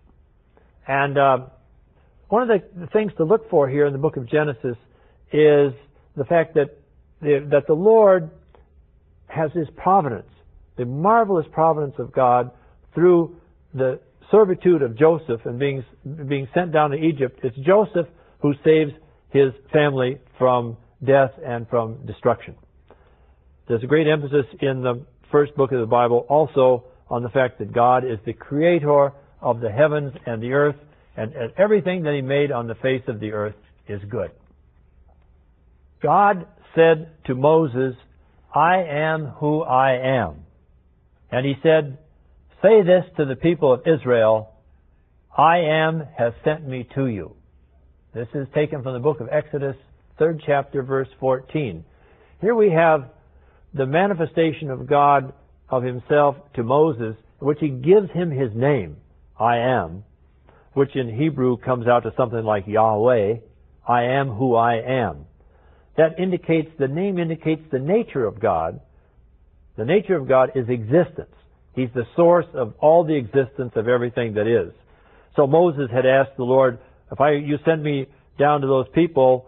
And, 0.88 1.18
uh, 1.18 1.38
one 2.32 2.40
of 2.40 2.48
the, 2.48 2.80
the 2.80 2.86
things 2.86 3.12
to 3.18 3.24
look 3.24 3.50
for 3.50 3.68
here 3.68 3.84
in 3.84 3.92
the 3.92 3.98
book 3.98 4.16
of 4.16 4.26
Genesis 4.26 4.78
is 5.34 5.74
the 6.16 6.24
fact 6.26 6.54
that 6.54 6.78
the, 7.20 7.46
that 7.50 7.66
the 7.66 7.74
Lord 7.74 8.30
has 9.26 9.50
His 9.52 9.68
providence, 9.76 10.30
the 10.78 10.86
marvelous 10.86 11.44
providence 11.52 11.94
of 11.98 12.10
God 12.10 12.50
through 12.94 13.36
the 13.74 14.00
servitude 14.30 14.80
of 14.80 14.96
Joseph 14.98 15.42
and 15.44 15.58
being, 15.58 15.84
being 16.26 16.48
sent 16.54 16.72
down 16.72 16.92
to 16.92 16.96
Egypt, 16.96 17.38
it's 17.42 17.56
Joseph 17.58 18.06
who 18.40 18.54
saves 18.64 18.92
his 19.28 19.52
family 19.70 20.18
from 20.38 20.78
death 21.04 21.32
and 21.44 21.68
from 21.68 22.04
destruction. 22.06 22.54
There's 23.68 23.82
a 23.82 23.86
great 23.86 24.06
emphasis 24.08 24.46
in 24.60 24.82
the 24.82 25.04
first 25.30 25.54
book 25.56 25.72
of 25.72 25.80
the 25.80 25.86
Bible 25.86 26.26
also 26.28 26.84
on 27.08 27.22
the 27.22 27.28
fact 27.28 27.58
that 27.58 27.72
God 27.72 28.04
is 28.04 28.18
the 28.24 28.32
creator 28.32 29.12
of 29.40 29.60
the 29.60 29.70
heavens 29.70 30.12
and 30.26 30.42
the 30.42 30.52
earth, 30.52 30.76
and, 31.16 31.32
and 31.32 31.52
everything 31.58 32.02
that 32.04 32.14
He 32.14 32.22
made 32.22 32.50
on 32.50 32.66
the 32.66 32.74
face 32.76 33.02
of 33.06 33.20
the 33.20 33.32
earth 33.32 33.54
is 33.88 34.00
good. 34.08 34.30
God 36.02 36.46
said 36.74 37.10
to 37.26 37.34
Moses, 37.34 37.94
I 38.54 38.82
am 38.82 39.26
who 39.26 39.62
I 39.62 39.92
am. 39.92 40.44
And 41.30 41.46
He 41.46 41.54
said, 41.62 41.98
Say 42.62 42.82
this 42.82 43.04
to 43.16 43.24
the 43.24 43.36
people 43.36 43.72
of 43.72 43.80
Israel, 43.86 44.54
I 45.36 45.58
am 45.58 46.02
has 46.16 46.32
sent 46.44 46.66
me 46.66 46.86
to 46.94 47.06
you. 47.06 47.34
This 48.14 48.28
is 48.34 48.46
taken 48.54 48.82
from 48.82 48.92
the 48.92 49.00
book 49.00 49.20
of 49.20 49.28
Exodus, 49.30 49.76
third 50.18 50.42
chapter, 50.46 50.82
verse 50.82 51.08
14. 51.18 51.84
Here 52.40 52.54
we 52.54 52.70
have 52.70 53.10
the 53.74 53.86
manifestation 53.86 54.70
of 54.70 54.86
God 54.86 55.32
of 55.68 55.82
himself 55.82 56.36
to 56.54 56.62
Moses, 56.62 57.16
which 57.38 57.58
he 57.60 57.68
gives 57.68 58.10
him 58.12 58.30
his 58.30 58.50
name, 58.54 58.96
I 59.38 59.58
am, 59.58 60.04
which 60.74 60.94
in 60.94 61.16
Hebrew 61.16 61.56
comes 61.56 61.86
out 61.86 62.04
to 62.04 62.12
something 62.16 62.44
like 62.44 62.66
Yahweh, 62.66 63.36
I 63.88 64.02
am 64.02 64.28
who 64.28 64.54
I 64.54 64.74
am. 64.76 65.26
That 65.96 66.18
indicates, 66.18 66.70
the 66.78 66.88
name 66.88 67.18
indicates 67.18 67.62
the 67.70 67.78
nature 67.78 68.24
of 68.24 68.40
God. 68.40 68.80
The 69.76 69.84
nature 69.84 70.16
of 70.16 70.28
God 70.28 70.50
is 70.54 70.68
existence. 70.68 71.34
He's 71.74 71.90
the 71.94 72.06
source 72.14 72.46
of 72.54 72.74
all 72.78 73.04
the 73.04 73.16
existence 73.16 73.72
of 73.76 73.88
everything 73.88 74.34
that 74.34 74.46
is. 74.46 74.72
So 75.36 75.46
Moses 75.46 75.90
had 75.92 76.06
asked 76.06 76.36
the 76.36 76.44
Lord, 76.44 76.78
if 77.10 77.20
I, 77.20 77.32
you 77.32 77.58
send 77.64 77.82
me 77.82 78.06
down 78.38 78.60
to 78.60 78.66
those 78.66 78.86
people, 78.94 79.46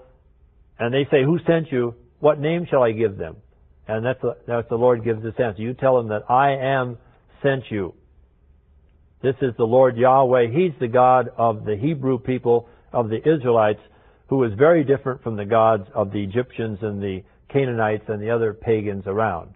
and 0.79 0.93
they 0.93 1.05
say, 1.11 1.23
who 1.23 1.39
sent 1.47 1.71
you? 1.71 1.95
What 2.21 2.41
name 2.41 2.67
shall 2.69 2.83
I 2.83 2.93
give 2.93 3.17
them? 3.17 3.37
And 3.87 4.05
that's, 4.05 4.21
the, 4.23 4.37
that's 4.47 4.69
the 4.69 4.77
Lord 4.77 5.05
gives 5.05 5.23
this 5.23 5.35
answer. 5.39 5.61
You 5.61 5.75
tell 5.75 5.97
them 5.97 6.09
that 6.09 6.31
I 6.31 6.53
am 6.53 6.97
sent 7.43 7.65
you. 7.71 7.95
This 9.23 9.37
is 9.43 9.55
the 9.57 9.65
Lord 9.65 9.97
Yahweh. 9.97 10.49
He's 10.49 10.73
the 10.81 10.89
God 10.89 11.31
of 11.37 11.65
the 11.65 11.77
Hebrew 11.77 12.19
people, 12.19 12.69
of 12.93 13.09
the 13.09 13.19
Israelites, 13.19 13.81
who 14.29 14.43
is 14.45 14.53
very 14.57 14.85
different 14.85 15.23
from 15.23 15.37
the 15.37 15.45
gods 15.45 15.85
of 15.95 16.13
the 16.13 16.23
Egyptians 16.23 16.79
and 16.83 17.03
the 17.03 17.23
Canaanites 17.51 18.05
and 18.09 18.23
the 18.23 18.31
other 18.31 18.55
pagans 18.55 19.05
around. 19.07 19.55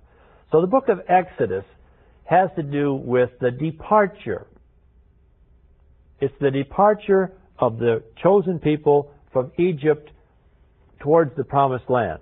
So 0.52 0.60
the 0.60 0.66
book 0.66 0.88
of 0.88 1.00
Exodus 1.08 1.64
has 2.24 2.50
to 2.56 2.62
do 2.62 2.94
with 2.94 3.30
the 3.40 3.50
departure. 3.50 4.46
It's 6.20 6.34
the 6.40 6.50
departure 6.50 7.32
of 7.58 7.78
the 7.78 8.02
chosen 8.22 8.58
people 8.58 9.10
from 9.32 9.52
Egypt 9.58 10.10
towards 11.00 11.34
the 11.36 11.44
promised 11.44 11.88
land. 11.88 12.20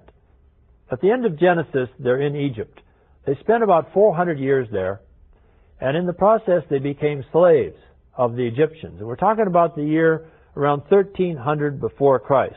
At 0.91 1.01
the 1.01 1.11
end 1.11 1.27
of 1.27 1.39
Genesis, 1.39 1.89
they're 1.99 2.21
in 2.21 2.37
Egypt. 2.37 2.81
They 3.27 3.35
spent 3.41 3.63
about 3.63 3.93
400 3.93 4.39
years 4.39 4.69
there, 4.71 5.01
and 5.81 5.97
in 5.97 6.07
the 6.07 6.13
process, 6.13 6.63
they 6.71 6.79
became 6.79 7.25
slaves 7.33 7.77
of 8.17 8.37
the 8.37 8.47
Egyptians. 8.47 8.99
And 8.99 9.07
we're 9.07 9.17
talking 9.17 9.47
about 9.47 9.75
the 9.75 9.85
year 9.85 10.27
around 10.57 10.83
1300 10.89 11.81
before 11.81 12.19
Christ. 12.19 12.55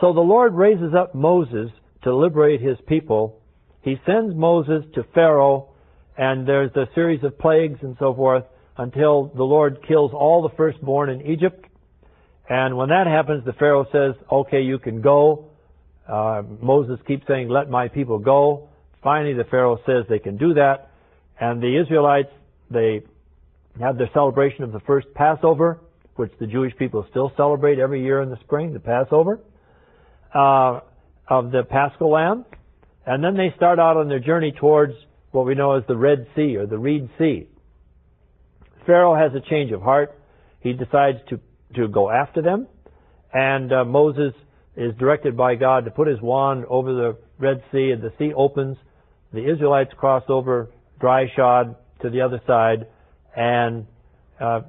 So 0.00 0.12
the 0.12 0.20
Lord 0.20 0.54
raises 0.54 0.94
up 0.94 1.14
Moses 1.14 1.70
to 2.04 2.14
liberate 2.14 2.60
his 2.60 2.78
people. 2.86 3.40
He 3.82 3.96
sends 4.06 4.34
Moses 4.34 4.84
to 4.94 5.04
Pharaoh, 5.14 5.68
and 6.16 6.46
there's 6.46 6.74
a 6.76 6.86
series 6.94 7.22
of 7.22 7.38
plagues 7.38 7.78
and 7.82 7.96
so 7.98 8.14
forth 8.14 8.44
until 8.76 9.32
the 9.36 9.42
Lord 9.42 9.84
kills 9.86 10.12
all 10.14 10.42
the 10.42 10.54
firstborn 10.56 11.10
in 11.10 11.26
Egypt. 11.26 11.66
And 12.48 12.76
when 12.76 12.88
that 12.88 13.06
happens, 13.06 13.44
the 13.44 13.52
Pharaoh 13.52 13.86
says, 13.92 14.14
okay, 14.30 14.62
you 14.62 14.78
can 14.78 15.00
go. 15.00 15.50
Uh, 16.08 16.42
Moses 16.60 16.98
keeps 17.06 17.26
saying, 17.26 17.48
let 17.48 17.70
my 17.70 17.88
people 17.88 18.18
go. 18.18 18.68
Finally, 19.02 19.34
the 19.34 19.44
Pharaoh 19.44 19.78
says 19.86 20.04
they 20.08 20.18
can 20.18 20.36
do 20.36 20.54
that. 20.54 20.90
And 21.40 21.62
the 21.62 21.80
Israelites, 21.80 22.30
they 22.70 23.02
have 23.80 23.98
their 23.98 24.10
celebration 24.12 24.64
of 24.64 24.72
the 24.72 24.80
first 24.80 25.06
Passover, 25.14 25.80
which 26.16 26.32
the 26.38 26.46
Jewish 26.46 26.76
people 26.76 27.06
still 27.10 27.32
celebrate 27.36 27.78
every 27.78 28.02
year 28.02 28.20
in 28.20 28.30
the 28.30 28.38
spring, 28.40 28.72
the 28.72 28.80
Passover, 28.80 29.40
uh, 30.34 30.80
of 31.28 31.50
the 31.50 31.62
Paschal 31.68 32.10
Lamb. 32.10 32.44
And 33.06 33.24
then 33.24 33.36
they 33.36 33.52
start 33.56 33.78
out 33.78 33.96
on 33.96 34.08
their 34.08 34.20
journey 34.20 34.52
towards 34.52 34.94
what 35.30 35.46
we 35.46 35.54
know 35.54 35.72
as 35.72 35.82
the 35.88 35.96
Red 35.96 36.26
Sea 36.36 36.56
or 36.56 36.66
the 36.66 36.78
Reed 36.78 37.08
Sea. 37.18 37.48
Pharaoh 38.86 39.14
has 39.14 39.32
a 39.34 39.40
change 39.48 39.72
of 39.72 39.82
heart. 39.82 40.12
He 40.60 40.72
decides 40.72 41.18
to, 41.30 41.40
to 41.74 41.88
go 41.88 42.10
after 42.10 42.42
them. 42.42 42.68
And 43.32 43.72
uh, 43.72 43.84
Moses 43.84 44.34
is 44.76 44.94
directed 44.98 45.36
by 45.36 45.54
God 45.54 45.84
to 45.84 45.90
put 45.90 46.08
his 46.08 46.20
wand 46.20 46.64
over 46.68 46.92
the 46.92 47.16
Red 47.38 47.62
Sea, 47.70 47.90
and 47.90 48.02
the 48.02 48.12
sea 48.18 48.32
opens. 48.34 48.76
The 49.32 49.50
Israelites 49.50 49.90
cross 49.96 50.24
over 50.28 50.68
dry 51.00 51.26
shod 51.34 51.76
to 52.02 52.10
the 52.10 52.20
other 52.20 52.40
side, 52.46 52.86
and 53.36 53.86
uh, 54.40 54.60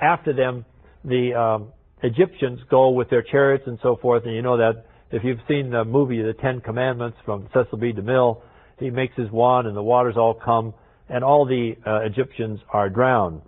after 0.00 0.32
them, 0.32 0.64
the 1.04 1.34
um, 1.34 1.72
Egyptians 2.02 2.60
go 2.70 2.90
with 2.90 3.10
their 3.10 3.22
chariots 3.22 3.64
and 3.66 3.78
so 3.82 3.96
forth. 4.00 4.24
And 4.24 4.34
you 4.34 4.42
know 4.42 4.56
that 4.56 4.86
if 5.10 5.22
you've 5.24 5.40
seen 5.48 5.70
the 5.70 5.84
movie 5.84 6.22
The 6.22 6.34
Ten 6.34 6.60
Commandments 6.60 7.18
from 7.24 7.48
Cecil 7.54 7.78
B. 7.78 7.92
DeMille, 7.92 8.40
he 8.78 8.90
makes 8.90 9.14
his 9.16 9.30
wand, 9.30 9.66
and 9.66 9.76
the 9.76 9.82
waters 9.82 10.14
all 10.16 10.34
come, 10.34 10.74
and 11.08 11.22
all 11.22 11.46
the 11.46 11.74
uh, 11.86 12.00
Egyptians 12.00 12.60
are 12.72 12.88
drowned. 12.88 13.42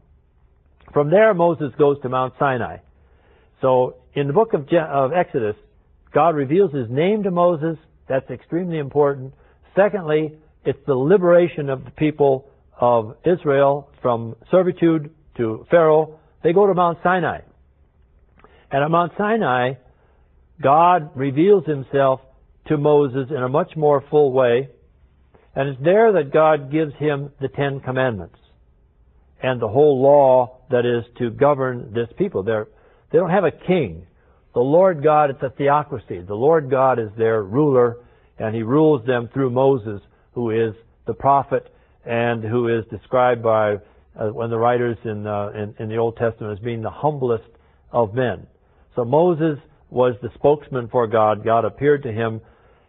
From 0.92 1.10
there, 1.10 1.34
Moses 1.34 1.72
goes 1.78 2.00
to 2.02 2.08
Mount 2.08 2.34
Sinai. 2.38 2.78
So 3.60 3.96
in 4.14 4.26
the 4.26 4.32
book 4.32 4.52
of, 4.52 4.68
Je- 4.68 4.76
of 4.76 5.12
Exodus, 5.12 5.56
God 6.16 6.35
reveals 6.35 6.73
his 6.73 6.88
name 6.88 7.25
to 7.25 7.30
Moses. 7.30 7.76
That's 8.08 8.30
extremely 8.30 8.78
important. 8.78 9.35
Secondly, 9.75 10.32
it's 10.64 10.78
the 10.87 10.94
liberation 10.94 11.68
of 11.68 11.85
the 11.85 11.90
people 11.90 12.49
of 12.80 13.18
Israel 13.26 13.90
from 14.00 14.35
servitude 14.50 15.11
to 15.37 15.66
Pharaoh. 15.70 16.18
They 16.42 16.54
go 16.54 16.66
to 16.66 16.73
Mount 16.73 17.00
Sinai. 17.02 17.40
And 18.70 18.82
at 18.82 18.90
Mount 18.90 19.12
Sinai, 19.18 19.75
God 20.62 21.11
reveals 21.14 21.66
himself 21.66 22.23
to 22.68 22.78
Moses 22.78 23.28
in 23.28 23.42
a 23.42 23.49
much 23.50 23.76
more 23.76 24.02
full 24.11 24.32
way. 24.32 24.70
And 25.54 25.68
it's 25.68 25.85
there 25.85 26.12
that 26.12 26.32
God 26.32 26.73
gives 26.73 26.94
him 26.94 27.30
the 27.42 27.49
Ten 27.49 27.80
Commandments 27.80 28.38
and 29.42 29.61
the 29.61 29.68
whole 29.68 30.00
law 30.00 30.61
that 30.70 30.87
is 30.87 31.04
to 31.18 31.28
govern 31.28 31.92
this 31.92 32.08
people. 32.16 32.42
They're, 32.42 32.68
they 33.12 33.18
don't 33.18 33.28
have 33.28 33.44
a 33.44 33.50
king. 33.50 34.06
The 34.56 34.62
Lord 34.62 35.02
God, 35.02 35.28
it's 35.28 35.42
a 35.42 35.50
theocracy. 35.50 36.22
The 36.22 36.34
Lord 36.34 36.70
God 36.70 36.98
is 36.98 37.10
their 37.18 37.42
ruler, 37.42 37.98
and 38.38 38.54
He 38.54 38.62
rules 38.62 39.04
them 39.04 39.28
through 39.34 39.50
Moses, 39.50 40.00
who 40.32 40.50
is 40.50 40.75
the 41.06 41.12
prophet 41.12 41.70
and 42.06 42.42
who 42.42 42.68
is 42.68 42.82
described 42.90 43.42
by 43.42 43.75
uh, 43.75 44.28
one 44.28 44.46
of 44.46 44.50
the 44.50 44.56
writers 44.56 44.96
in, 45.04 45.26
uh, 45.26 45.50
in, 45.50 45.75
in 45.78 45.90
the 45.90 45.98
Old 45.98 46.16
Testament 46.16 46.58
as 46.58 46.64
being 46.64 46.80
the 46.80 46.88
humblest 46.88 47.44
of 47.92 48.14
men. 48.14 48.46
So 48.94 49.04
Moses 49.04 49.58
was 49.90 50.14
the 50.22 50.30
spokesman 50.36 50.88
for 50.88 51.06
God. 51.06 51.44
God 51.44 51.66
appeared 51.66 52.02
to 52.04 52.10
him, 52.10 52.40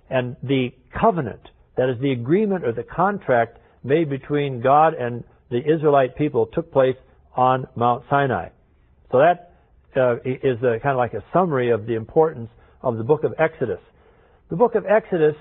and 0.10 0.38
the 0.44 0.70
covenant 0.98 1.50
That 1.76 1.90
is 1.90 2.00
the 2.00 2.14
agreement 2.14 2.64
or 2.64 2.72
the 2.72 2.84
contract 2.84 3.58
made 3.84 4.10
between 4.10 4.62
God 4.62 4.94
and 4.94 5.22
the 5.52 5.60
Israelite 5.60 6.16
people 6.16 6.46
took 6.46 6.72
place 6.72 6.96
on 7.36 7.68
Mount 7.76 8.06
Sinai. 8.10 8.52
So 9.12 9.18
that 9.18 9.47
uh, 9.98 10.16
is 10.24 10.58
a, 10.64 10.80
kind 10.80 10.92
of 10.92 10.98
like 10.98 11.14
a 11.14 11.24
summary 11.34 11.72
of 11.72 11.86
the 11.86 11.96
importance 11.96 12.50
of 12.82 12.98
the 12.98 13.04
book 13.04 13.24
of 13.24 13.34
Exodus. 13.40 13.80
The 14.50 14.56
book 14.56 14.76
of 14.76 14.86
Exodus 14.86 15.36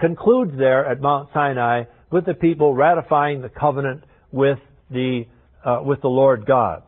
concludes 0.00 0.52
there 0.58 0.84
at 0.84 1.00
Mount 1.00 1.30
Sinai 1.32 1.84
with 2.10 2.26
the 2.26 2.34
people 2.34 2.74
ratifying 2.74 3.40
the 3.40 3.48
covenant 3.48 4.02
with 4.32 4.58
the 4.90 5.24
uh, 5.64 5.80
with 5.84 6.00
the 6.02 6.08
Lord 6.08 6.46
God. 6.46 6.82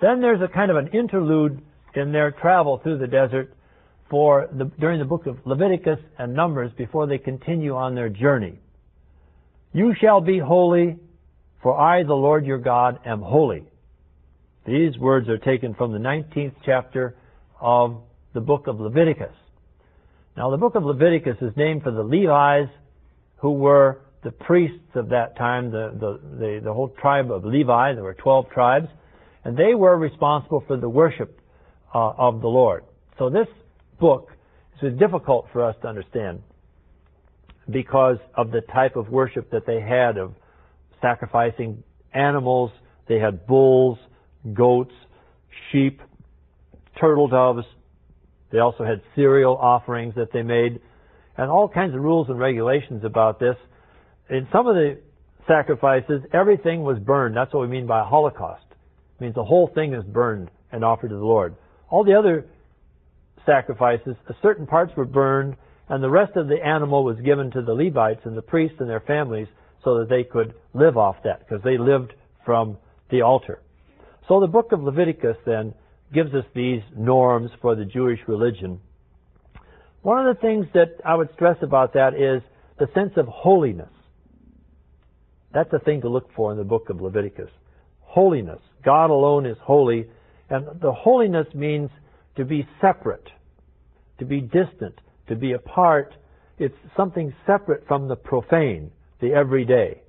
Then 0.00 0.20
there's 0.20 0.40
a 0.42 0.48
kind 0.48 0.70
of 0.70 0.76
an 0.76 0.88
interlude 0.88 1.62
in 1.94 2.12
their 2.12 2.32
travel 2.32 2.80
through 2.82 2.98
the 2.98 3.06
desert 3.06 3.54
for 4.10 4.48
the, 4.52 4.64
during 4.78 4.98
the 4.98 5.04
book 5.04 5.26
of 5.26 5.38
Leviticus 5.44 5.98
and 6.18 6.34
Numbers 6.34 6.72
before 6.76 7.06
they 7.06 7.18
continue 7.18 7.74
on 7.74 7.94
their 7.94 8.08
journey. 8.08 8.58
You 9.72 9.94
shall 10.00 10.20
be 10.20 10.38
holy, 10.38 10.96
for 11.62 11.78
I, 11.78 12.02
the 12.02 12.14
Lord 12.14 12.46
your 12.46 12.58
God, 12.58 12.98
am 13.06 13.22
holy. 13.22 13.64
These 14.66 14.96
words 14.98 15.28
are 15.28 15.38
taken 15.38 15.74
from 15.74 15.92
the 15.92 15.98
19th 15.98 16.54
chapter 16.64 17.16
of 17.60 18.00
the 18.32 18.40
book 18.40 18.66
of 18.66 18.80
Leviticus. 18.80 19.34
Now, 20.36 20.50
the 20.50 20.56
book 20.56 20.74
of 20.74 20.84
Leviticus 20.84 21.36
is 21.40 21.52
named 21.56 21.82
for 21.82 21.92
the 21.92 22.02
Levites, 22.02 22.72
who 23.36 23.52
were 23.52 24.00
the 24.24 24.32
priests 24.32 24.78
of 24.94 25.10
that 25.10 25.36
time, 25.36 25.70
the, 25.70 25.92
the, 26.00 26.38
the, 26.38 26.60
the 26.64 26.72
whole 26.72 26.88
tribe 27.00 27.30
of 27.30 27.44
Levi. 27.44 27.94
There 27.94 28.02
were 28.02 28.14
12 28.14 28.50
tribes, 28.50 28.88
and 29.44 29.56
they 29.56 29.74
were 29.74 29.96
responsible 29.96 30.64
for 30.66 30.76
the 30.78 30.88
worship 30.88 31.38
uh, 31.94 32.12
of 32.16 32.40
the 32.40 32.48
Lord. 32.48 32.84
So 33.18 33.28
this 33.28 33.46
book 34.00 34.30
is 34.82 34.98
difficult 34.98 35.46
for 35.52 35.64
us 35.64 35.76
to 35.82 35.88
understand 35.88 36.42
because 37.70 38.18
of 38.34 38.50
the 38.50 38.60
type 38.72 38.96
of 38.96 39.08
worship 39.08 39.50
that 39.50 39.66
they 39.66 39.80
had 39.80 40.18
of 40.18 40.34
sacrificing 41.00 41.82
animals. 42.12 42.70
They 43.08 43.18
had 43.18 43.46
bulls, 43.46 43.98
goats, 44.52 44.92
sheep, 45.70 46.00
turtle 47.00 47.28
doves. 47.28 47.64
They 48.52 48.58
also 48.58 48.84
had 48.84 49.00
cereal 49.14 49.56
offerings 49.56 50.14
that 50.16 50.32
they 50.32 50.42
made, 50.42 50.80
and 51.36 51.50
all 51.50 51.68
kinds 51.68 51.94
of 51.94 52.00
rules 52.00 52.28
and 52.28 52.38
regulations 52.38 53.04
about 53.04 53.40
this. 53.40 53.56
In 54.30 54.46
some 54.52 54.66
of 54.66 54.74
the 54.74 54.98
sacrifices, 55.46 56.22
everything 56.32 56.82
was 56.82 56.98
burned. 56.98 57.36
That's 57.36 57.52
what 57.52 57.60
we 57.60 57.68
mean 57.68 57.86
by 57.86 58.00
a 58.00 58.04
holocaust. 58.04 58.64
It 58.70 59.22
means 59.22 59.34
the 59.34 59.44
whole 59.44 59.70
thing 59.74 59.94
is 59.94 60.04
burned 60.04 60.50
and 60.72 60.84
offered 60.84 61.08
to 61.08 61.16
the 61.16 61.24
Lord. 61.24 61.56
All 61.90 62.04
the 62.04 62.14
other 62.14 62.46
sacrifices, 63.44 64.16
certain 64.42 64.66
parts 64.66 64.92
were 64.96 65.04
burned, 65.04 65.56
and 65.88 66.02
the 66.02 66.10
rest 66.10 66.36
of 66.36 66.48
the 66.48 66.64
animal 66.64 67.04
was 67.04 67.18
given 67.20 67.50
to 67.50 67.62
the 67.62 67.74
Levites 67.74 68.20
and 68.24 68.36
the 68.36 68.42
priests 68.42 68.76
and 68.80 68.88
their 68.88 69.00
families 69.00 69.48
so 69.82 69.98
that 69.98 70.08
they 70.08 70.24
could 70.24 70.54
live 70.72 70.96
off 70.96 71.16
that, 71.24 71.40
because 71.40 71.62
they 71.62 71.76
lived 71.76 72.14
from 72.44 72.78
the 73.10 73.20
altar. 73.20 73.60
So 74.28 74.40
the 74.40 74.46
book 74.46 74.72
of 74.72 74.82
Leviticus 74.82 75.36
then 75.44 75.74
gives 76.12 76.34
us 76.34 76.44
these 76.54 76.82
norms 76.96 77.50
for 77.60 77.74
the 77.74 77.84
Jewish 77.84 78.20
religion. 78.26 78.80
One 80.02 80.26
of 80.26 80.34
the 80.34 80.40
things 80.40 80.66
that 80.74 80.96
I 81.04 81.14
would 81.14 81.28
stress 81.34 81.56
about 81.62 81.92
that 81.94 82.14
is 82.14 82.42
the 82.78 82.88
sense 82.94 83.12
of 83.16 83.26
holiness. 83.26 83.90
That's 85.52 85.72
a 85.72 85.78
thing 85.78 86.00
to 86.02 86.08
look 86.08 86.30
for 86.34 86.52
in 86.52 86.58
the 86.58 86.64
book 86.64 86.90
of 86.90 87.00
Leviticus. 87.00 87.50
Holiness. 88.00 88.60
God 88.84 89.10
alone 89.10 89.46
is 89.46 89.56
holy, 89.62 90.06
and 90.50 90.66
the 90.80 90.92
holiness 90.92 91.46
means 91.54 91.90
to 92.36 92.44
be 92.44 92.66
separate, 92.80 93.28
to 94.18 94.24
be 94.24 94.40
distant, 94.40 95.00
to 95.28 95.36
be 95.36 95.52
apart. 95.52 96.14
It's 96.58 96.74
something 96.96 97.32
separate 97.46 97.86
from 97.86 98.08
the 98.08 98.16
profane, 98.16 98.90
the 99.20 99.32
everyday. 99.32 100.02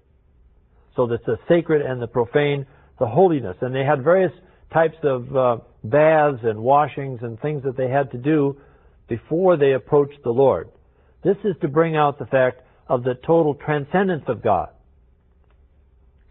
So 0.95 1.07
that's 1.07 1.25
the 1.25 1.37
sacred 1.47 1.81
and 1.81 2.01
the 2.01 2.07
profane 2.07 2.65
the 2.99 3.07
holiness. 3.07 3.57
And 3.61 3.73
they 3.73 3.83
had 3.83 4.03
various 4.03 4.31
types 4.73 4.97
of 5.03 5.35
uh, 5.35 5.57
baths 5.83 6.39
and 6.43 6.59
washings 6.59 7.19
and 7.21 7.39
things 7.39 7.63
that 7.63 7.77
they 7.77 7.89
had 7.89 8.11
to 8.11 8.17
do 8.17 8.57
before 9.07 9.57
they 9.57 9.73
approached 9.73 10.21
the 10.23 10.31
Lord. 10.31 10.69
This 11.23 11.37
is 11.43 11.55
to 11.61 11.67
bring 11.67 11.95
out 11.95 12.19
the 12.19 12.25
fact 12.25 12.61
of 12.87 13.03
the 13.03 13.15
total 13.25 13.55
transcendence 13.55 14.23
of 14.27 14.43
God. 14.43 14.69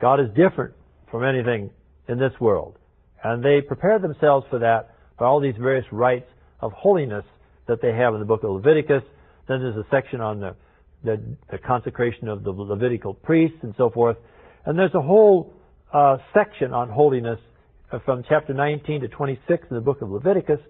God 0.00 0.20
is 0.20 0.29
different 0.37 0.74
from 1.11 1.24
anything 1.24 1.70
in 2.09 2.18
this 2.18 2.33
world. 2.40 2.77
And 3.22 3.42
they 3.42 3.61
prepare 3.61 3.98
themselves 3.98 4.46
for 4.50 4.59
that 4.59 4.94
by 5.18 5.27
all 5.27 5.40
these 5.40 5.55
various 5.59 5.87
rites 5.90 6.29
of 6.61 6.72
holiness 6.72 7.24
that 7.66 7.81
they 7.81 7.92
have 7.92 8.14
in 8.14 8.20
the 8.20 8.27
book 8.27 8.44
of 8.44 8.50
Leviticus. 8.50 9.03
Then 9.48 9.61
there's 9.61 9.77
a 9.77 9.87
section 9.90 10.20
on 10.20 10.40
the, 10.40 10.55
the, 11.03 11.20
the 11.50 11.59
consecration 11.59 12.29
of 12.29 12.44
the 12.44 12.50
Levitical 12.50 13.14
priests 13.14 13.59
and 13.62 13.74
so 13.79 13.90
forth. 13.90 14.16
And 14.66 14.79
there's 14.79 14.94
a 14.94 15.00
whole 15.00 15.55
uh, 15.92 16.18
section 16.33 16.73
on 16.73 16.88
holiness 16.88 17.38
uh, 17.92 17.99
from 18.05 18.25
chapter 18.29 18.53
19 18.53 19.03
to 19.03 19.09
26 19.09 19.66
in 19.70 19.77
the 19.77 19.81
book 19.81 20.03
of 20.03 20.11
Leviticus, 20.11 20.61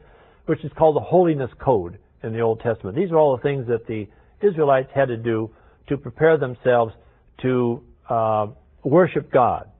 which 0.46 0.64
is 0.64 0.70
called 0.76 0.96
the 0.96 1.00
Holiness 1.00 1.50
Code 1.58 1.98
in 2.22 2.32
the 2.32 2.40
Old 2.40 2.60
Testament. 2.60 2.96
These 2.96 3.10
are 3.10 3.18
all 3.18 3.36
the 3.36 3.42
things 3.42 3.66
that 3.68 3.86
the 3.86 4.06
Israelites 4.46 4.90
had 4.94 5.08
to 5.08 5.16
do 5.16 5.50
to 5.88 5.96
prepare 5.96 6.38
themselves 6.38 6.92
to 7.42 7.82
uh, 8.08 8.46
worship 8.82 9.30
God. 9.32 9.70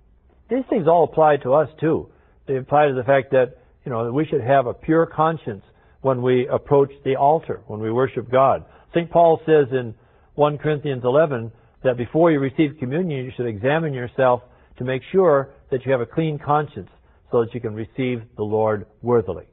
These 0.50 0.64
things 0.68 0.86
all 0.86 1.04
apply 1.04 1.38
to 1.38 1.54
us 1.54 1.68
too. 1.80 2.08
They 2.46 2.56
apply 2.56 2.88
to 2.88 2.94
the 2.94 3.04
fact 3.04 3.30
that 3.32 3.58
you 3.84 3.90
know 3.90 4.04
that 4.04 4.12
we 4.12 4.26
should 4.26 4.42
have 4.42 4.66
a 4.66 4.74
pure 4.74 5.06
conscience 5.06 5.62
when 6.02 6.20
we 6.20 6.46
approach 6.48 6.90
the 7.04 7.16
altar, 7.16 7.62
when 7.66 7.80
we 7.80 7.90
worship 7.90 8.30
God. 8.30 8.64
St. 8.94 9.10
Paul 9.10 9.40
says 9.46 9.66
in 9.72 9.94
1 10.34 10.58
Corinthians 10.58 11.02
11 11.04 11.50
that 11.82 11.96
before 11.96 12.30
you 12.30 12.40
receive 12.40 12.76
communion, 12.78 13.24
you 13.24 13.32
should 13.36 13.46
examine 13.46 13.94
yourself 13.94 14.42
to 14.78 14.84
make 14.84 15.02
sure 15.12 15.50
that 15.70 15.84
you 15.84 15.92
have 15.92 16.00
a 16.00 16.06
clean 16.06 16.38
conscience 16.38 16.90
so 17.30 17.44
that 17.44 17.54
you 17.54 17.60
can 17.60 17.74
receive 17.74 18.22
the 18.36 18.42
Lord 18.42 18.86
worthily. 19.02 19.44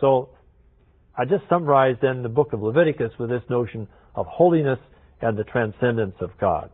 So 0.00 0.30
I 1.16 1.24
just 1.24 1.44
summarized 1.48 2.00
then 2.02 2.22
the 2.22 2.28
book 2.28 2.52
of 2.52 2.62
Leviticus 2.62 3.12
with 3.18 3.30
this 3.30 3.42
notion 3.48 3.88
of 4.14 4.26
holiness 4.26 4.78
and 5.20 5.36
the 5.36 5.44
transcendence 5.44 6.16
of 6.20 6.30
God. 6.38 6.70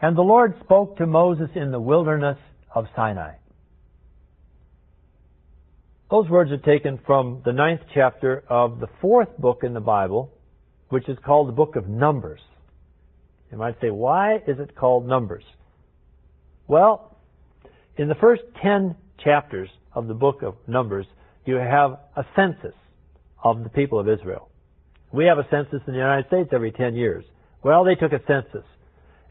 And 0.00 0.16
the 0.16 0.22
Lord 0.22 0.54
spoke 0.62 0.96
to 0.98 1.06
Moses 1.06 1.48
in 1.54 1.70
the 1.70 1.80
wilderness 1.80 2.38
of 2.74 2.86
Sinai. 2.94 3.34
Those 6.10 6.28
words 6.28 6.52
are 6.52 6.58
taken 6.58 7.00
from 7.04 7.42
the 7.44 7.52
ninth 7.52 7.80
chapter 7.92 8.44
of 8.48 8.78
the 8.78 8.88
fourth 9.00 9.36
book 9.38 9.60
in 9.64 9.74
the 9.74 9.80
Bible, 9.80 10.30
which 10.88 11.08
is 11.08 11.18
called 11.24 11.48
the 11.48 11.52
book 11.52 11.76
of 11.76 11.88
Numbers. 11.88 12.40
You 13.50 13.58
might 13.58 13.80
say, 13.80 13.90
why 13.90 14.36
is 14.46 14.58
it 14.60 14.76
called 14.76 15.06
Numbers? 15.06 15.44
Well, 16.68 17.16
in 17.96 18.08
the 18.08 18.14
first 18.16 18.42
10 18.62 18.96
chapters 19.22 19.68
of 19.94 20.08
the 20.08 20.14
book 20.14 20.42
of 20.42 20.56
Numbers, 20.66 21.06
you 21.44 21.54
have 21.54 21.98
a 22.16 22.24
census 22.34 22.74
of 23.42 23.62
the 23.62 23.68
people 23.70 24.00
of 24.00 24.08
Israel. 24.08 24.48
We 25.12 25.26
have 25.26 25.38
a 25.38 25.46
census 25.50 25.80
in 25.86 25.92
the 25.92 25.98
United 25.98 26.26
States 26.26 26.50
every 26.52 26.72
10 26.72 26.94
years. 26.96 27.24
Well, 27.62 27.84
they 27.84 27.94
took 27.94 28.12
a 28.12 28.20
census. 28.26 28.66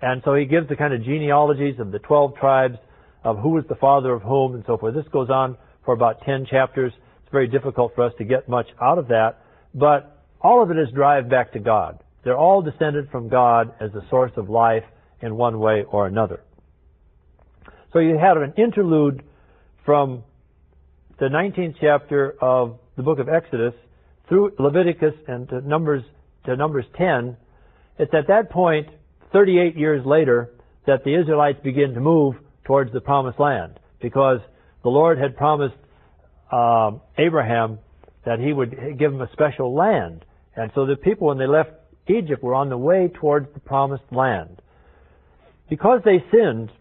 And 0.02 0.22
so 0.24 0.34
he 0.34 0.46
gives 0.46 0.70
the 0.70 0.76
kind 0.76 0.94
of 0.94 1.04
genealogies 1.04 1.80
of 1.80 1.92
the 1.92 2.00
12 2.00 2.36
tribes, 2.38 2.78
of 3.24 3.40
who 3.40 3.50
was 3.50 3.66
the 3.68 3.76
father 3.76 4.14
of 4.14 4.22
whom, 4.22 4.56
and 4.56 4.64
so 4.66 4.78
forth. 4.78 4.96
This 4.96 5.08
goes 5.12 5.30
on 5.30 5.58
for 5.84 5.94
about 5.94 6.22
10 6.22 6.46
chapters. 6.50 6.94
It's 7.24 7.32
very 7.32 7.48
difficult 7.48 7.94
for 7.96 8.04
us 8.04 8.14
to 8.18 8.24
get 8.24 8.48
much 8.48 8.68
out 8.82 8.98
of 8.98 9.10
that. 9.10 9.42
But 9.74 10.24
all 10.42 10.64
of 10.64 10.72
it 10.72 10.78
is 10.78 10.88
drive 10.94 11.30
back 11.30 11.52
to 11.54 11.60
God. 11.60 12.00
They're 12.24 12.38
all 12.38 12.62
descended 12.62 13.10
from 13.12 13.30
God 13.30 13.74
as 13.82 13.92
the 13.92 14.04
source 14.10 14.32
of 14.38 14.50
life 14.50 14.84
in 15.22 15.36
one 15.36 15.60
way 15.60 15.84
or 15.84 16.08
another. 16.08 16.42
So 17.96 18.02
you 18.02 18.18
have 18.18 18.36
an 18.36 18.54
interlude 18.58 19.24
from 19.86 20.26
the 21.18 21.28
19th 21.28 21.76
chapter 21.80 22.36
of 22.42 22.78
the 22.98 23.04
book 23.04 23.20
of 23.20 23.30
Exodus 23.30 23.74
through 24.28 24.52
Leviticus 24.60 25.14
and 25.30 25.48
to 25.48 25.62
Numbers 25.62 26.04
to 26.46 26.58
Numbers 26.58 26.84
10. 26.98 27.38
It's 27.98 28.14
at 28.14 28.28
that 28.28 28.52
point, 28.52 28.90
38 29.32 29.78
years 29.78 30.06
later, 30.06 30.50
that 30.86 31.06
the 31.06 31.18
Israelites 31.18 31.60
begin 31.64 31.94
to 31.94 32.02
move 32.02 32.36
towards 32.66 32.92
the 32.92 33.00
promised 33.00 33.40
land 33.40 33.80
because 34.02 34.40
the 34.84 34.90
Lord 34.90 35.18
had 35.18 35.38
promised 35.38 35.78
uh, 36.52 36.92
Abraham 37.18 37.80
that 38.26 38.40
he 38.40 38.52
would 38.52 38.72
give 39.00 39.14
him 39.14 39.22
a 39.22 39.32
special 39.32 39.74
land. 39.74 40.26
And 40.58 40.70
so 40.76 40.86
the 40.86 40.98
people, 40.98 41.28
when 41.28 41.38
they 41.38 41.48
left 41.48 41.70
Egypt, 42.10 42.44
were 42.44 42.56
on 42.56 42.68
the 42.68 42.78
way 42.78 43.10
towards 43.22 43.48
the 43.54 43.62
promised 43.62 44.12
land. 44.12 44.62
Because 45.70 46.02
they 46.04 46.22
sinned, 46.30 46.74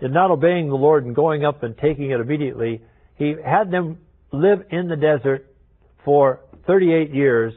in 0.00 0.12
not 0.12 0.30
obeying 0.30 0.68
the 0.68 0.76
Lord 0.76 1.04
and 1.04 1.14
going 1.14 1.44
up 1.44 1.62
and 1.62 1.76
taking 1.76 2.10
it 2.10 2.20
immediately, 2.20 2.82
he 3.16 3.34
had 3.44 3.70
them 3.70 3.98
live 4.32 4.60
in 4.70 4.88
the 4.88 4.96
desert 4.96 5.54
for 6.04 6.40
38 6.66 7.12
years 7.14 7.52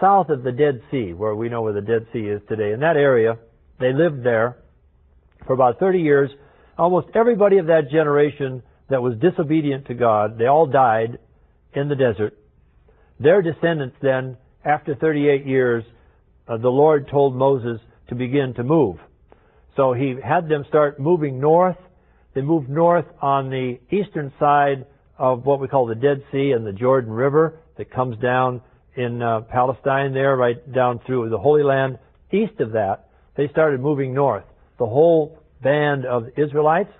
south 0.00 0.28
of 0.28 0.42
the 0.42 0.52
Dead 0.52 0.80
Sea, 0.90 1.12
where 1.12 1.34
we 1.34 1.48
know 1.48 1.62
where 1.62 1.72
the 1.72 1.80
Dead 1.80 2.06
Sea 2.12 2.20
is 2.20 2.40
today. 2.48 2.72
In 2.72 2.80
that 2.80 2.96
area, 2.96 3.38
they 3.80 3.92
lived 3.92 4.22
there 4.22 4.58
for 5.46 5.52
about 5.52 5.78
30 5.78 6.00
years. 6.00 6.30
Almost 6.76 7.08
everybody 7.14 7.58
of 7.58 7.66
that 7.66 7.90
generation 7.90 8.62
that 8.90 9.02
was 9.02 9.14
disobedient 9.18 9.86
to 9.86 9.94
God, 9.94 10.38
they 10.38 10.46
all 10.46 10.66
died 10.66 11.18
in 11.74 11.88
the 11.88 11.96
desert. 11.96 12.38
Their 13.20 13.42
descendants 13.42 13.96
then, 14.00 14.36
after 14.64 14.94
38 14.94 15.46
years, 15.46 15.84
uh, 16.46 16.56
the 16.56 16.68
Lord 16.68 17.08
told 17.10 17.34
Moses 17.34 17.80
to 18.08 18.14
begin 18.14 18.54
to 18.54 18.62
move. 18.62 18.98
So 19.78 19.92
he 19.92 20.16
had 20.20 20.48
them 20.48 20.64
start 20.68 20.98
moving 20.98 21.38
north. 21.38 21.76
They 22.34 22.40
moved 22.40 22.68
north 22.68 23.04
on 23.22 23.48
the 23.48 23.78
eastern 23.92 24.32
side 24.40 24.84
of 25.16 25.46
what 25.46 25.60
we 25.60 25.68
call 25.68 25.86
the 25.86 25.94
Dead 25.94 26.24
Sea 26.32 26.50
and 26.50 26.66
the 26.66 26.72
Jordan 26.72 27.12
River 27.12 27.60
that 27.76 27.88
comes 27.88 28.18
down 28.18 28.60
in 28.96 29.22
uh, 29.22 29.42
Palestine 29.42 30.12
there, 30.12 30.34
right 30.36 30.72
down 30.72 30.98
through 31.06 31.30
the 31.30 31.38
Holy 31.38 31.62
Land. 31.62 31.96
East 32.32 32.58
of 32.58 32.72
that, 32.72 33.08
they 33.36 33.46
started 33.50 33.80
moving 33.80 34.12
north. 34.12 34.42
The 34.80 34.86
whole 34.86 35.38
band 35.62 36.04
of 36.06 36.24
Israelites, 36.36 36.90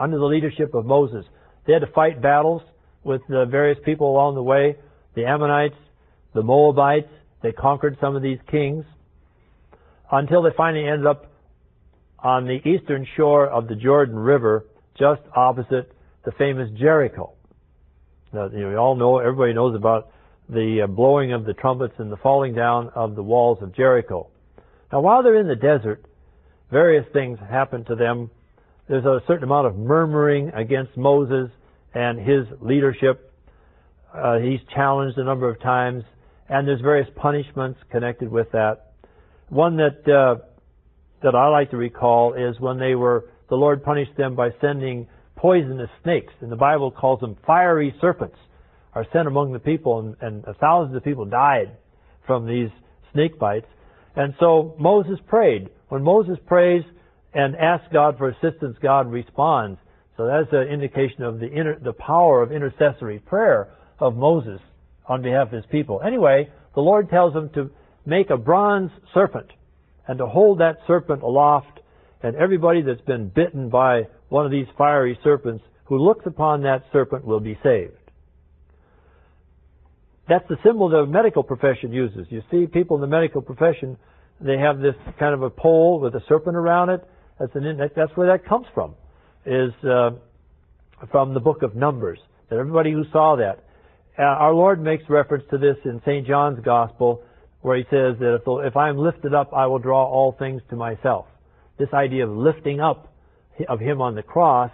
under 0.00 0.16
the 0.16 0.24
leadership 0.24 0.72
of 0.72 0.86
Moses, 0.86 1.26
they 1.66 1.74
had 1.74 1.80
to 1.80 1.92
fight 1.92 2.22
battles 2.22 2.62
with 3.02 3.20
the 3.28 3.44
various 3.44 3.78
people 3.84 4.10
along 4.10 4.36
the 4.36 4.42
way. 4.42 4.76
The 5.16 5.26
Ammonites, 5.26 5.76
the 6.32 6.42
Moabites, 6.42 7.12
they 7.42 7.52
conquered 7.52 7.98
some 8.00 8.16
of 8.16 8.22
these 8.22 8.38
kings 8.50 8.86
until 10.10 10.40
they 10.40 10.50
finally 10.56 10.88
ended 10.88 11.06
up 11.06 11.26
on 12.24 12.46
the 12.46 12.66
eastern 12.66 13.06
shore 13.16 13.46
of 13.46 13.68
the 13.68 13.76
Jordan 13.76 14.16
River, 14.16 14.64
just 14.98 15.20
opposite 15.36 15.92
the 16.24 16.32
famous 16.32 16.70
Jericho. 16.76 17.34
Now, 18.32 18.48
you 18.48 18.70
know, 18.70 18.76
all 18.76 18.96
know, 18.96 19.18
everybody 19.18 19.52
knows 19.52 19.76
about 19.76 20.10
the 20.48 20.82
uh, 20.84 20.86
blowing 20.86 21.32
of 21.32 21.44
the 21.44 21.52
trumpets 21.52 21.94
and 21.98 22.10
the 22.10 22.16
falling 22.16 22.54
down 22.54 22.90
of 22.94 23.14
the 23.14 23.22
walls 23.22 23.58
of 23.60 23.76
Jericho. 23.76 24.28
Now, 24.90 25.00
while 25.00 25.22
they're 25.22 25.38
in 25.38 25.48
the 25.48 25.54
desert, 25.54 26.04
various 26.70 27.06
things 27.12 27.38
happen 27.38 27.84
to 27.84 27.94
them. 27.94 28.30
There's 28.88 29.04
a 29.04 29.20
certain 29.26 29.44
amount 29.44 29.66
of 29.66 29.76
murmuring 29.76 30.48
against 30.48 30.96
Moses 30.96 31.50
and 31.94 32.18
his 32.18 32.46
leadership. 32.60 33.32
Uh, 34.14 34.38
he's 34.38 34.60
challenged 34.74 35.18
a 35.18 35.24
number 35.24 35.48
of 35.48 35.60
times, 35.60 36.04
and 36.48 36.66
there's 36.66 36.80
various 36.80 37.08
punishments 37.16 37.78
connected 37.90 38.30
with 38.30 38.50
that. 38.52 38.92
One 39.48 39.76
that 39.76 40.08
uh, 40.08 40.44
that 41.24 41.34
I 41.34 41.48
like 41.48 41.70
to 41.70 41.76
recall 41.76 42.34
is 42.34 42.60
when 42.60 42.78
they 42.78 42.94
were 42.94 43.24
the 43.48 43.56
Lord 43.56 43.82
punished 43.82 44.16
them 44.16 44.34
by 44.34 44.50
sending 44.60 45.06
poisonous 45.36 45.90
snakes, 46.02 46.32
and 46.40 46.50
the 46.50 46.56
Bible 46.56 46.90
calls 46.90 47.20
them 47.20 47.36
fiery 47.46 47.94
serpents, 48.00 48.36
are 48.94 49.06
sent 49.12 49.26
among 49.26 49.52
the 49.52 49.58
people, 49.58 49.98
and, 50.20 50.44
and 50.44 50.56
thousands 50.60 50.96
of 50.96 51.04
people 51.04 51.24
died 51.24 51.76
from 52.26 52.46
these 52.46 52.70
snake 53.12 53.38
bites. 53.38 53.66
And 54.16 54.34
so 54.38 54.74
Moses 54.78 55.18
prayed. 55.26 55.68
When 55.88 56.02
Moses 56.02 56.38
prays 56.46 56.82
and 57.34 57.56
asks 57.56 57.86
God 57.92 58.16
for 58.16 58.28
assistance, 58.28 58.76
God 58.80 59.10
responds. 59.10 59.78
So 60.16 60.26
that's 60.26 60.52
an 60.52 60.68
indication 60.72 61.22
of 61.22 61.40
the 61.40 61.46
inter, 61.46 61.78
the 61.82 61.92
power 61.92 62.42
of 62.42 62.52
intercessory 62.52 63.18
prayer 63.18 63.68
of 63.98 64.14
Moses 64.14 64.60
on 65.06 65.22
behalf 65.22 65.48
of 65.48 65.52
his 65.52 65.66
people. 65.70 66.00
Anyway, 66.06 66.48
the 66.74 66.80
Lord 66.80 67.10
tells 67.10 67.34
him 67.34 67.50
to 67.54 67.70
make 68.06 68.30
a 68.30 68.36
bronze 68.36 68.90
serpent 69.12 69.50
and 70.06 70.18
to 70.18 70.26
hold 70.26 70.60
that 70.60 70.76
serpent 70.86 71.22
aloft, 71.22 71.80
and 72.22 72.36
everybody 72.36 72.82
that's 72.82 73.00
been 73.02 73.28
bitten 73.28 73.68
by 73.68 74.02
one 74.28 74.44
of 74.44 74.50
these 74.50 74.66
fiery 74.76 75.18
serpents 75.22 75.64
who 75.84 75.98
looks 75.98 76.24
upon 76.26 76.62
that 76.62 76.82
serpent 76.92 77.24
will 77.24 77.40
be 77.40 77.58
saved. 77.62 77.92
That's 80.28 80.46
the 80.48 80.56
symbol 80.64 80.88
the 80.88 81.04
medical 81.04 81.42
profession 81.42 81.92
uses. 81.92 82.26
You 82.30 82.42
see, 82.50 82.66
people 82.66 82.96
in 82.96 83.02
the 83.02 83.06
medical 83.06 83.42
profession, 83.42 83.98
they 84.40 84.56
have 84.58 84.78
this 84.78 84.94
kind 85.18 85.34
of 85.34 85.42
a 85.42 85.50
pole 85.50 86.00
with 86.00 86.14
a 86.14 86.20
serpent 86.28 86.56
around 86.56 86.88
it. 86.90 87.06
That's, 87.38 87.52
an, 87.54 87.78
that's 87.94 88.12
where 88.14 88.28
that 88.28 88.46
comes 88.46 88.66
from, 88.74 88.94
is 89.44 89.72
uh, 89.84 90.10
from 91.10 91.34
the 91.34 91.40
book 91.40 91.62
of 91.62 91.74
Numbers. 91.74 92.18
That 92.48 92.58
everybody 92.58 92.92
who 92.92 93.04
saw 93.12 93.36
that. 93.36 93.64
Uh, 94.18 94.22
our 94.22 94.54
Lord 94.54 94.82
makes 94.82 95.04
reference 95.08 95.44
to 95.50 95.58
this 95.58 95.76
in 95.84 96.00
St. 96.06 96.26
John's 96.26 96.60
Gospel 96.64 97.22
where 97.64 97.78
he 97.78 97.84
says 97.84 98.18
that 98.20 98.34
if, 98.34 98.44
the, 98.44 98.56
if 98.58 98.76
I 98.76 98.90
am 98.90 98.98
lifted 98.98 99.32
up, 99.32 99.54
I 99.54 99.66
will 99.66 99.78
draw 99.78 100.04
all 100.04 100.36
things 100.38 100.60
to 100.68 100.76
myself. 100.76 101.24
This 101.78 101.88
idea 101.94 102.26
of 102.26 102.36
lifting 102.36 102.78
up 102.78 103.10
of 103.70 103.80
him 103.80 104.02
on 104.02 104.14
the 104.14 104.22
cross 104.22 104.70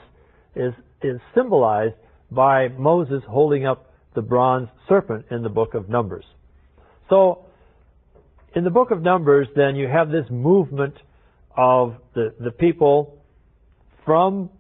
is, 0.57 0.73
is 1.01 1.21
symbolized 1.33 1.95
by 2.33 2.67
Moses 2.67 3.23
holding 3.29 3.65
up 3.65 3.93
the 4.17 4.23
bronze 4.23 4.69
serpent 4.89 5.27
in 5.31 5.45
the 5.45 5.49
book 5.49 5.75
of 5.75 5.89
Numbers. 5.89 6.25
So, 7.09 7.45
in 8.57 8.65
the 8.65 8.71
book 8.71 8.91
of 8.91 9.03
Numbers, 9.03 9.47
then 9.55 9.77
you 9.77 9.87
have 9.87 10.11
this 10.11 10.27
movement 10.29 10.95
of 11.57 11.95
the, 12.17 12.35
the 12.41 12.51
people 12.51 13.23
from 14.05 14.51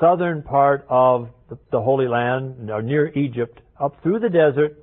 southern 0.00 0.42
part 0.42 0.86
of 0.88 1.28
the, 1.50 1.58
the 1.70 1.82
Holy 1.82 2.08
Land, 2.08 2.66
near 2.66 3.08
Egypt, 3.08 3.60
up 3.78 4.02
through 4.02 4.20
the 4.20 4.30
desert 4.30 4.82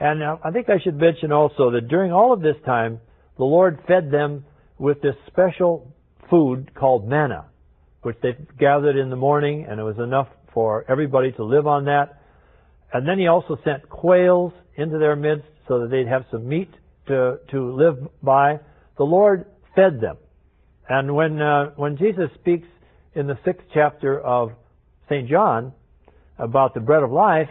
and 0.00 0.22
I 0.24 0.50
think 0.50 0.68
I 0.68 0.80
should 0.82 0.96
mention 0.96 1.32
also 1.32 1.70
that 1.70 1.88
during 1.88 2.12
all 2.12 2.32
of 2.32 2.40
this 2.40 2.56
time, 2.66 3.00
the 3.36 3.44
Lord 3.44 3.78
fed 3.86 4.10
them 4.10 4.44
with 4.78 5.00
this 5.02 5.14
special 5.26 5.92
food 6.28 6.74
called 6.74 7.08
manna, 7.08 7.46
which 8.02 8.16
they 8.22 8.36
gathered 8.58 8.96
in 8.96 9.10
the 9.10 9.16
morning, 9.16 9.66
and 9.68 9.78
it 9.78 9.84
was 9.84 9.98
enough 9.98 10.28
for 10.52 10.84
everybody 10.88 11.32
to 11.32 11.44
live 11.44 11.66
on 11.66 11.84
that. 11.84 12.20
And 12.92 13.06
then 13.06 13.18
He 13.18 13.28
also 13.28 13.56
sent 13.64 13.88
quails 13.88 14.52
into 14.76 14.98
their 14.98 15.16
midst 15.16 15.46
so 15.68 15.80
that 15.80 15.90
they'd 15.90 16.08
have 16.08 16.24
some 16.30 16.48
meat 16.48 16.70
to, 17.06 17.38
to 17.50 17.72
live 17.74 17.96
by. 18.22 18.58
The 18.98 19.04
Lord 19.04 19.46
fed 19.74 20.00
them. 20.00 20.16
And 20.88 21.14
when, 21.14 21.40
uh, 21.40 21.70
when 21.76 21.96
Jesus 21.96 22.30
speaks 22.40 22.66
in 23.14 23.26
the 23.26 23.38
sixth 23.44 23.66
chapter 23.72 24.20
of 24.20 24.50
St. 25.08 25.28
John 25.28 25.72
about 26.38 26.74
the 26.74 26.80
bread 26.80 27.02
of 27.02 27.10
life, 27.10 27.48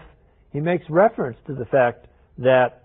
he 0.51 0.60
makes 0.60 0.86
reference 0.89 1.38
to 1.47 1.56
the 1.56 1.65
fact 1.65 2.08
that 2.38 2.84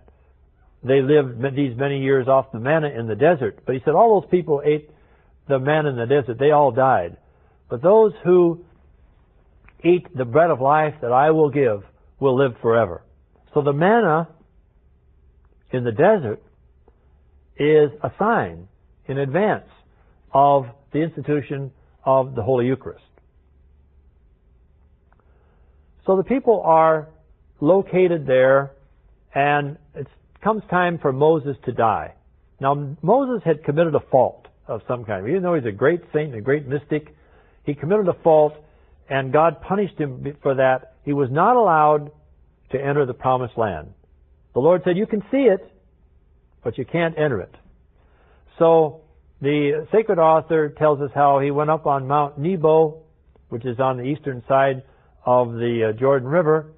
they 0.83 1.01
lived 1.03 1.43
these 1.57 1.77
many 1.77 2.01
years 2.01 2.29
off 2.29 2.53
the 2.53 2.61
manna 2.61 2.89
in 2.89 3.07
the 3.07 3.15
desert. 3.15 3.61
But 3.67 3.75
he 3.75 3.81
said 3.85 3.95
all 3.95 4.21
those 4.21 4.31
people 4.31 4.63
ate 4.65 4.91
the 5.49 5.59
manna 5.59 5.91
in 5.91 5.97
the 5.97 6.07
desert. 6.07 6.39
They 6.39 6.51
all 6.51 6.71
died. 6.71 7.17
But 7.69 7.83
those 7.83 8.13
who 8.25 8.65
eat 9.85 10.07
the 10.17 10.25
bread 10.25 10.51
of 10.51 10.61
life 10.61 10.95
that 11.03 11.13
I 11.13 11.31
will 11.31 11.51
give 11.51 11.83
will 12.21 12.37
live 12.37 12.55
forever. 12.63 13.03
So 13.55 13.63
the 13.63 13.73
manna 13.73 14.29
in 15.73 15.85
the 15.85 15.93
desert 15.93 16.43
is 17.57 17.91
a 18.03 18.11
sign 18.19 18.69
in 19.07 19.19
advance 19.19 19.69
of 20.33 20.67
the 20.93 21.01
institution 21.01 21.73
of 22.05 22.35
the 22.35 22.43
Holy 22.43 22.67
Eucharist. 22.67 23.05
So 26.07 26.17
the 26.17 26.25
people 26.25 26.63
are 26.65 27.09
located 27.61 28.27
there 28.27 28.73
and 29.35 29.77
it 29.95 30.07
comes 30.43 30.63
time 30.71 30.99
for 30.99 31.13
Moses 31.13 31.57
to 31.65 31.73
die. 31.73 32.15
Now, 32.61 32.97
Moses 33.03 33.43
had 33.45 33.65
committed 33.65 33.95
a 33.95 34.01
fault 34.11 34.47
of 34.67 34.83
some 34.89 35.05
kind. 35.05 35.29
Even 35.29 35.43
though 35.43 35.55
he's 35.55 35.65
a 35.65 35.73
great 35.73 36.03
saint 36.13 36.31
and 36.31 36.39
a 36.39 36.41
great 36.41 36.67
mystic, 36.67 37.15
he 37.65 37.75
committed 37.75 38.09
a 38.09 38.15
fault, 38.23 38.55
and 39.09 39.33
God 39.33 39.61
punished 39.63 39.99
him 39.99 40.37
for 40.43 40.55
that. 40.55 40.95
He 41.05 41.13
was 41.13 41.31
not 41.31 41.57
allowed 41.57 42.11
to 42.73 42.79
enter 42.79 43.07
the 43.07 43.15
promised 43.15 43.57
land. 43.57 43.89
The 44.55 44.61
Lord 44.61 44.83
said, 44.85 44.97
You 44.97 45.07
can 45.07 45.23
see 45.31 45.49
it, 45.49 45.73
but 46.65 46.77
you 46.79 46.85
can't 46.85 47.19
enter 47.19 47.41
it. 47.41 47.55
So, 48.59 49.03
the 49.41 49.87
sacred 49.93 50.19
author 50.19 50.69
tells 50.71 51.01
us 51.01 51.11
how 51.15 51.39
he 51.39 51.51
went 51.53 51.71
up 51.71 51.87
on 51.87 52.09
Mount 52.09 52.39
Nebo, 52.39 53.03
which 53.51 53.65
is 53.65 53.79
on 53.79 53.97
the 53.97 54.03
eastern 54.03 54.43
side 54.49 54.83
of 55.25 55.53
the 55.53 55.91
uh, 55.91 55.99
Jordan 55.99 56.29
River, 56.29 56.73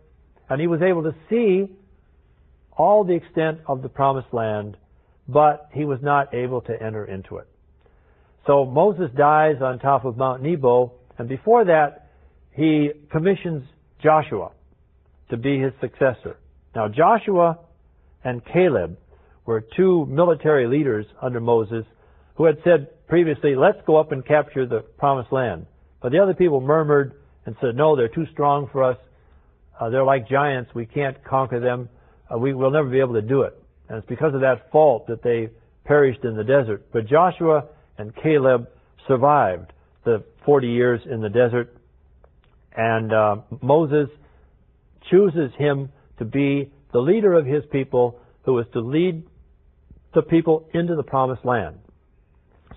and 0.49 0.61
he 0.61 0.67
was 0.67 0.83
able 0.83 1.03
to 1.05 1.15
see 1.31 1.73
all 2.77 3.05
the 3.05 3.15
extent 3.15 3.59
of 3.67 3.83
the 3.83 3.89
promised 3.89 4.33
land, 4.33 4.77
but 5.29 5.69
he 5.73 5.85
was 5.85 5.99
not 6.03 6.35
able 6.35 6.61
to 6.63 6.83
enter 6.83 7.05
into 7.05 7.37
it. 7.37 7.47
So 8.47 8.65
Moses 8.65 9.11
dies 9.17 9.57
on 9.63 9.79
top 9.79 10.05
of 10.05 10.17
Mount 10.17 10.43
Nebo, 10.43 10.93
and 11.19 11.29
before 11.29 11.65
that, 11.67 12.11
he 12.53 12.91
commissions 13.11 13.63
Joshua 14.03 14.51
to 15.29 15.37
be 15.37 15.61
his 15.61 15.73
successor. 15.81 16.39
Now, 16.75 16.89
Joshua 16.89 17.59
and 18.25 18.43
Caleb 18.45 18.97
were 19.47 19.65
two 19.77 20.07
military 20.07 20.67
leaders 20.67 21.07
under 21.21 21.41
Moses 21.41 21.85
who 22.35 22.45
had 22.45 22.57
said 22.65 23.07
previously, 23.07 23.55
let's 23.55 23.79
go 23.87 23.97
up 23.97 24.13
and 24.13 24.25
capture 24.25 24.67
the 24.67 24.81
promised 24.81 25.33
land. 25.33 25.67
But 26.03 26.13
the 26.13 26.19
other 26.19 26.35
people 26.35 26.61
murmured 26.61 27.15
and 27.45 27.55
said, 27.61 27.77
no, 27.77 27.97
they're 27.97 28.09
too 28.09 28.27
strong 28.33 28.69
for 28.73 28.83
us. 28.83 28.97
Uh, 29.79 29.91
they're 29.91 30.05
like 30.05 30.29
giants. 30.29 30.71
We 30.75 30.87
can't 30.87 31.23
conquer 31.25 31.61
them 31.61 31.89
uh, 32.33 32.39
we 32.39 32.55
will 32.55 32.71
never 32.71 32.89
be 32.89 33.01
able 33.01 33.15
to 33.15 33.23
do 33.23 33.43
it. 33.43 33.61
And 33.89 33.99
it's 33.99 34.07
because 34.07 34.35
of 34.35 34.41
that 34.41 34.71
fault 34.71 35.07
that 35.09 35.23
they 35.23 35.51
perished 35.85 36.25
in 36.25 36.37
the 36.37 36.45
desert. 36.45 36.87
But 36.93 37.07
Joshua 37.07 37.65
and 37.99 38.15
Caleb 38.23 38.69
survived 39.09 39.73
the 40.05 40.25
40 40.45 40.69
years 40.69 41.01
in 41.11 41.21
the 41.21 41.29
desert. 41.29 41.77
And 42.77 43.13
uh, 43.13 43.37
Moses 43.63 44.09
chooses 45.11 45.51
him 45.59 45.91
to 46.19 46.25
be 46.25 46.71
the 46.93 47.01
leader 47.01 47.35
of 47.35 47.47
his 47.47 47.65
people 47.73 48.21
who 48.45 48.59
is 48.59 48.67
to 48.73 48.81
lead 48.81 49.25
the 50.15 50.23
people 50.23 50.69
into 50.73 50.95
the 50.97 51.03
promised 51.03 51.45
land. 51.45 51.79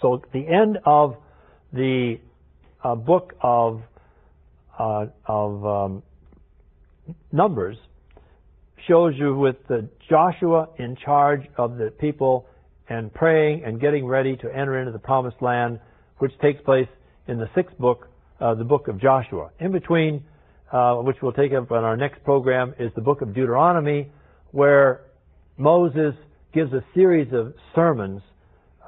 So 0.01 0.21
the 0.33 0.45
end 0.47 0.79
of 0.85 1.15
the 1.71 2.19
uh, 2.83 2.95
book 2.95 3.33
of 3.41 3.81
uh, 4.77 5.05
of 5.25 5.65
um, 5.65 6.03
Numbers, 7.31 7.77
shows 8.87 9.13
you 9.17 9.35
with 9.35 9.55
the 9.67 9.87
Joshua 10.09 10.69
in 10.77 10.95
charge 10.95 11.41
of 11.57 11.77
the 11.77 11.91
people 11.99 12.47
and 12.89 13.13
praying 13.13 13.63
and 13.63 13.79
getting 13.79 14.05
ready 14.05 14.35
to 14.37 14.47
enter 14.53 14.79
into 14.79 14.91
the 14.91 14.99
promised 14.99 15.41
land, 15.41 15.79
which 16.17 16.31
takes 16.41 16.61
place 16.61 16.87
in 17.27 17.37
the 17.37 17.49
sixth 17.55 17.77
book, 17.77 18.07
uh, 18.39 18.53
the 18.55 18.63
book 18.63 18.87
of 18.87 18.99
Joshua. 18.99 19.51
In 19.59 19.71
between, 19.71 20.23
uh, 20.71 20.95
which 20.95 21.17
we'll 21.21 21.33
take 21.33 21.53
up 21.53 21.71
on 21.71 21.83
our 21.83 21.95
next 21.95 22.23
program, 22.23 22.73
is 22.79 22.91
the 22.95 23.01
book 23.01 23.21
of 23.21 23.33
Deuteronomy, 23.33 24.11
where 24.51 25.01
Moses 25.57 26.13
gives 26.53 26.73
a 26.73 26.83
series 26.93 27.31
of 27.33 27.53
sermons 27.73 28.21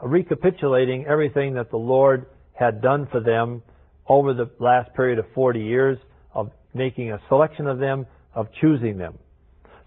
recapitulating 0.04 1.06
everything 1.06 1.54
that 1.54 1.72
the 1.72 1.78
Lord 1.78 2.26
had 2.54 2.82
done 2.82 3.08
for 3.12 3.20
them 3.20 3.62
over 4.08 4.34
the 4.34 4.50
last 4.60 4.94
period 4.94 5.20
of 5.20 5.26
40 5.34 5.60
years 5.60 5.98
of 6.34 6.52
making 6.74 7.12
a 7.12 7.20
selection 7.30 7.68
of 7.68 7.80
them, 7.80 8.06
of 8.34 8.48
choosing 8.60 8.98
them. 8.98 9.18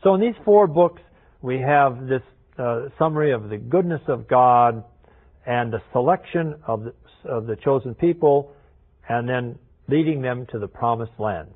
So 0.02 0.14
in 0.14 0.20
these 0.20 0.34
four 0.44 0.66
books, 0.66 1.02
we 1.42 1.58
have 1.60 2.06
this 2.06 2.22
uh, 2.58 2.88
summary 2.98 3.32
of 3.32 3.48
the 3.48 3.56
goodness 3.56 4.02
of 4.08 4.28
God 4.28 4.84
and 5.46 5.72
the 5.72 5.80
selection 5.92 6.54
of 6.66 6.84
the, 6.84 6.94
of 7.24 7.46
the 7.46 7.56
chosen 7.56 7.94
people 7.94 8.52
and 9.08 9.28
then 9.28 9.58
leading 9.88 10.20
them 10.22 10.46
to 10.52 10.58
the 10.58 10.68
promised 10.68 11.12
land. 11.18 11.48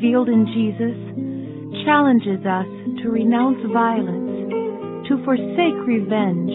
Revealed 0.00 0.32
in 0.32 0.48
Jesus 0.56 0.96
challenges 1.84 2.40
us 2.48 2.64
to 3.04 3.12
renounce 3.12 3.60
violence, 3.68 4.48
to 5.12 5.20
forsake 5.28 5.76
revenge, 5.84 6.48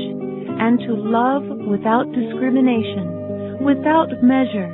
and 0.57 0.81
to 0.81 0.97
love 0.97 1.45
without 1.69 2.09
discrimination, 2.09 3.61
without 3.61 4.09
measure. 4.25 4.73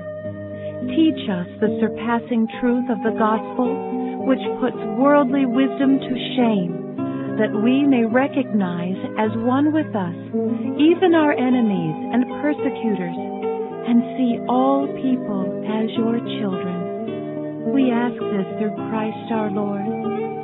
Teach 0.87 1.19
us 1.27 1.51
the 1.59 1.83
surpassing 1.83 2.47
truth 2.63 2.87
of 2.87 3.03
the 3.03 3.11
gospel, 3.19 4.23
which 4.23 4.43
puts 4.63 4.79
worldly 4.95 5.43
wisdom 5.43 5.99
to 5.99 6.13
shame, 6.39 7.35
that 7.43 7.51
we 7.51 7.83
may 7.83 8.07
recognize 8.07 8.95
as 9.19 9.35
one 9.43 9.75
with 9.75 9.91
us 9.91 10.15
even 10.79 11.11
our 11.11 11.35
enemies 11.35 11.97
and 12.15 12.23
persecutors, 12.39 13.19
and 13.83 13.99
see 14.15 14.39
all 14.47 14.87
people 14.95 15.43
as 15.67 15.91
your 15.99 16.23
children. 16.39 16.90
We 17.73 17.89
ask 17.89 18.19
this 18.19 18.59
through 18.59 18.75
Christ 18.89 19.31
our 19.31 19.49
Lord. 19.49 19.87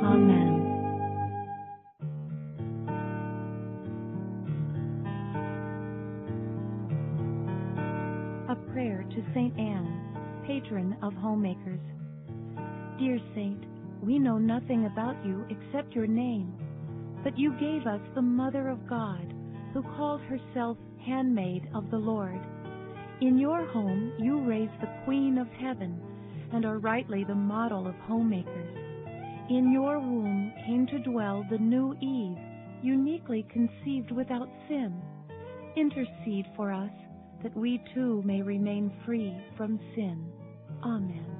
Amen. 0.02 0.54
A 8.48 8.56
prayer 8.72 9.04
to 9.10 9.22
St. 9.34 9.58
Anne, 9.58 10.42
patron 10.46 10.96
of 11.02 11.12
homemakers. 11.12 11.80
Dear 12.98 13.18
Saint, 13.34 13.62
we 14.02 14.18
know 14.18 14.38
nothing 14.38 14.86
about 14.86 15.22
you 15.22 15.44
except 15.50 15.94
your 15.94 16.06
name, 16.06 16.54
but 17.22 17.38
you 17.38 17.52
gave 17.60 17.86
us 17.86 18.00
the 18.14 18.22
Mother 18.22 18.68
of 18.68 18.88
God, 18.88 19.34
who 19.74 19.82
calls 19.82 20.22
herself 20.22 20.78
Handmaid 21.04 21.68
of 21.74 21.90
the 21.90 21.98
Lord. 21.98 22.40
In 23.20 23.38
your 23.38 23.66
home, 23.66 24.14
you 24.18 24.40
raised 24.48 24.80
the 24.80 25.04
Queen 25.04 25.36
of 25.36 25.48
Heaven 25.48 26.07
and 26.52 26.64
are 26.64 26.78
rightly 26.78 27.24
the 27.24 27.34
model 27.34 27.86
of 27.86 27.94
homemakers. 28.06 28.76
In 29.50 29.72
your 29.72 29.98
womb 29.98 30.52
came 30.66 30.86
to 30.88 30.98
dwell 30.98 31.44
the 31.50 31.58
new 31.58 31.94
Eve, 32.00 32.38
uniquely 32.82 33.46
conceived 33.50 34.10
without 34.10 34.48
sin. 34.68 35.00
Intercede 35.76 36.46
for 36.56 36.72
us 36.72 36.90
that 37.42 37.56
we 37.56 37.82
too 37.94 38.22
may 38.24 38.42
remain 38.42 38.92
free 39.06 39.34
from 39.56 39.78
sin. 39.94 40.30
Amen. 40.84 41.37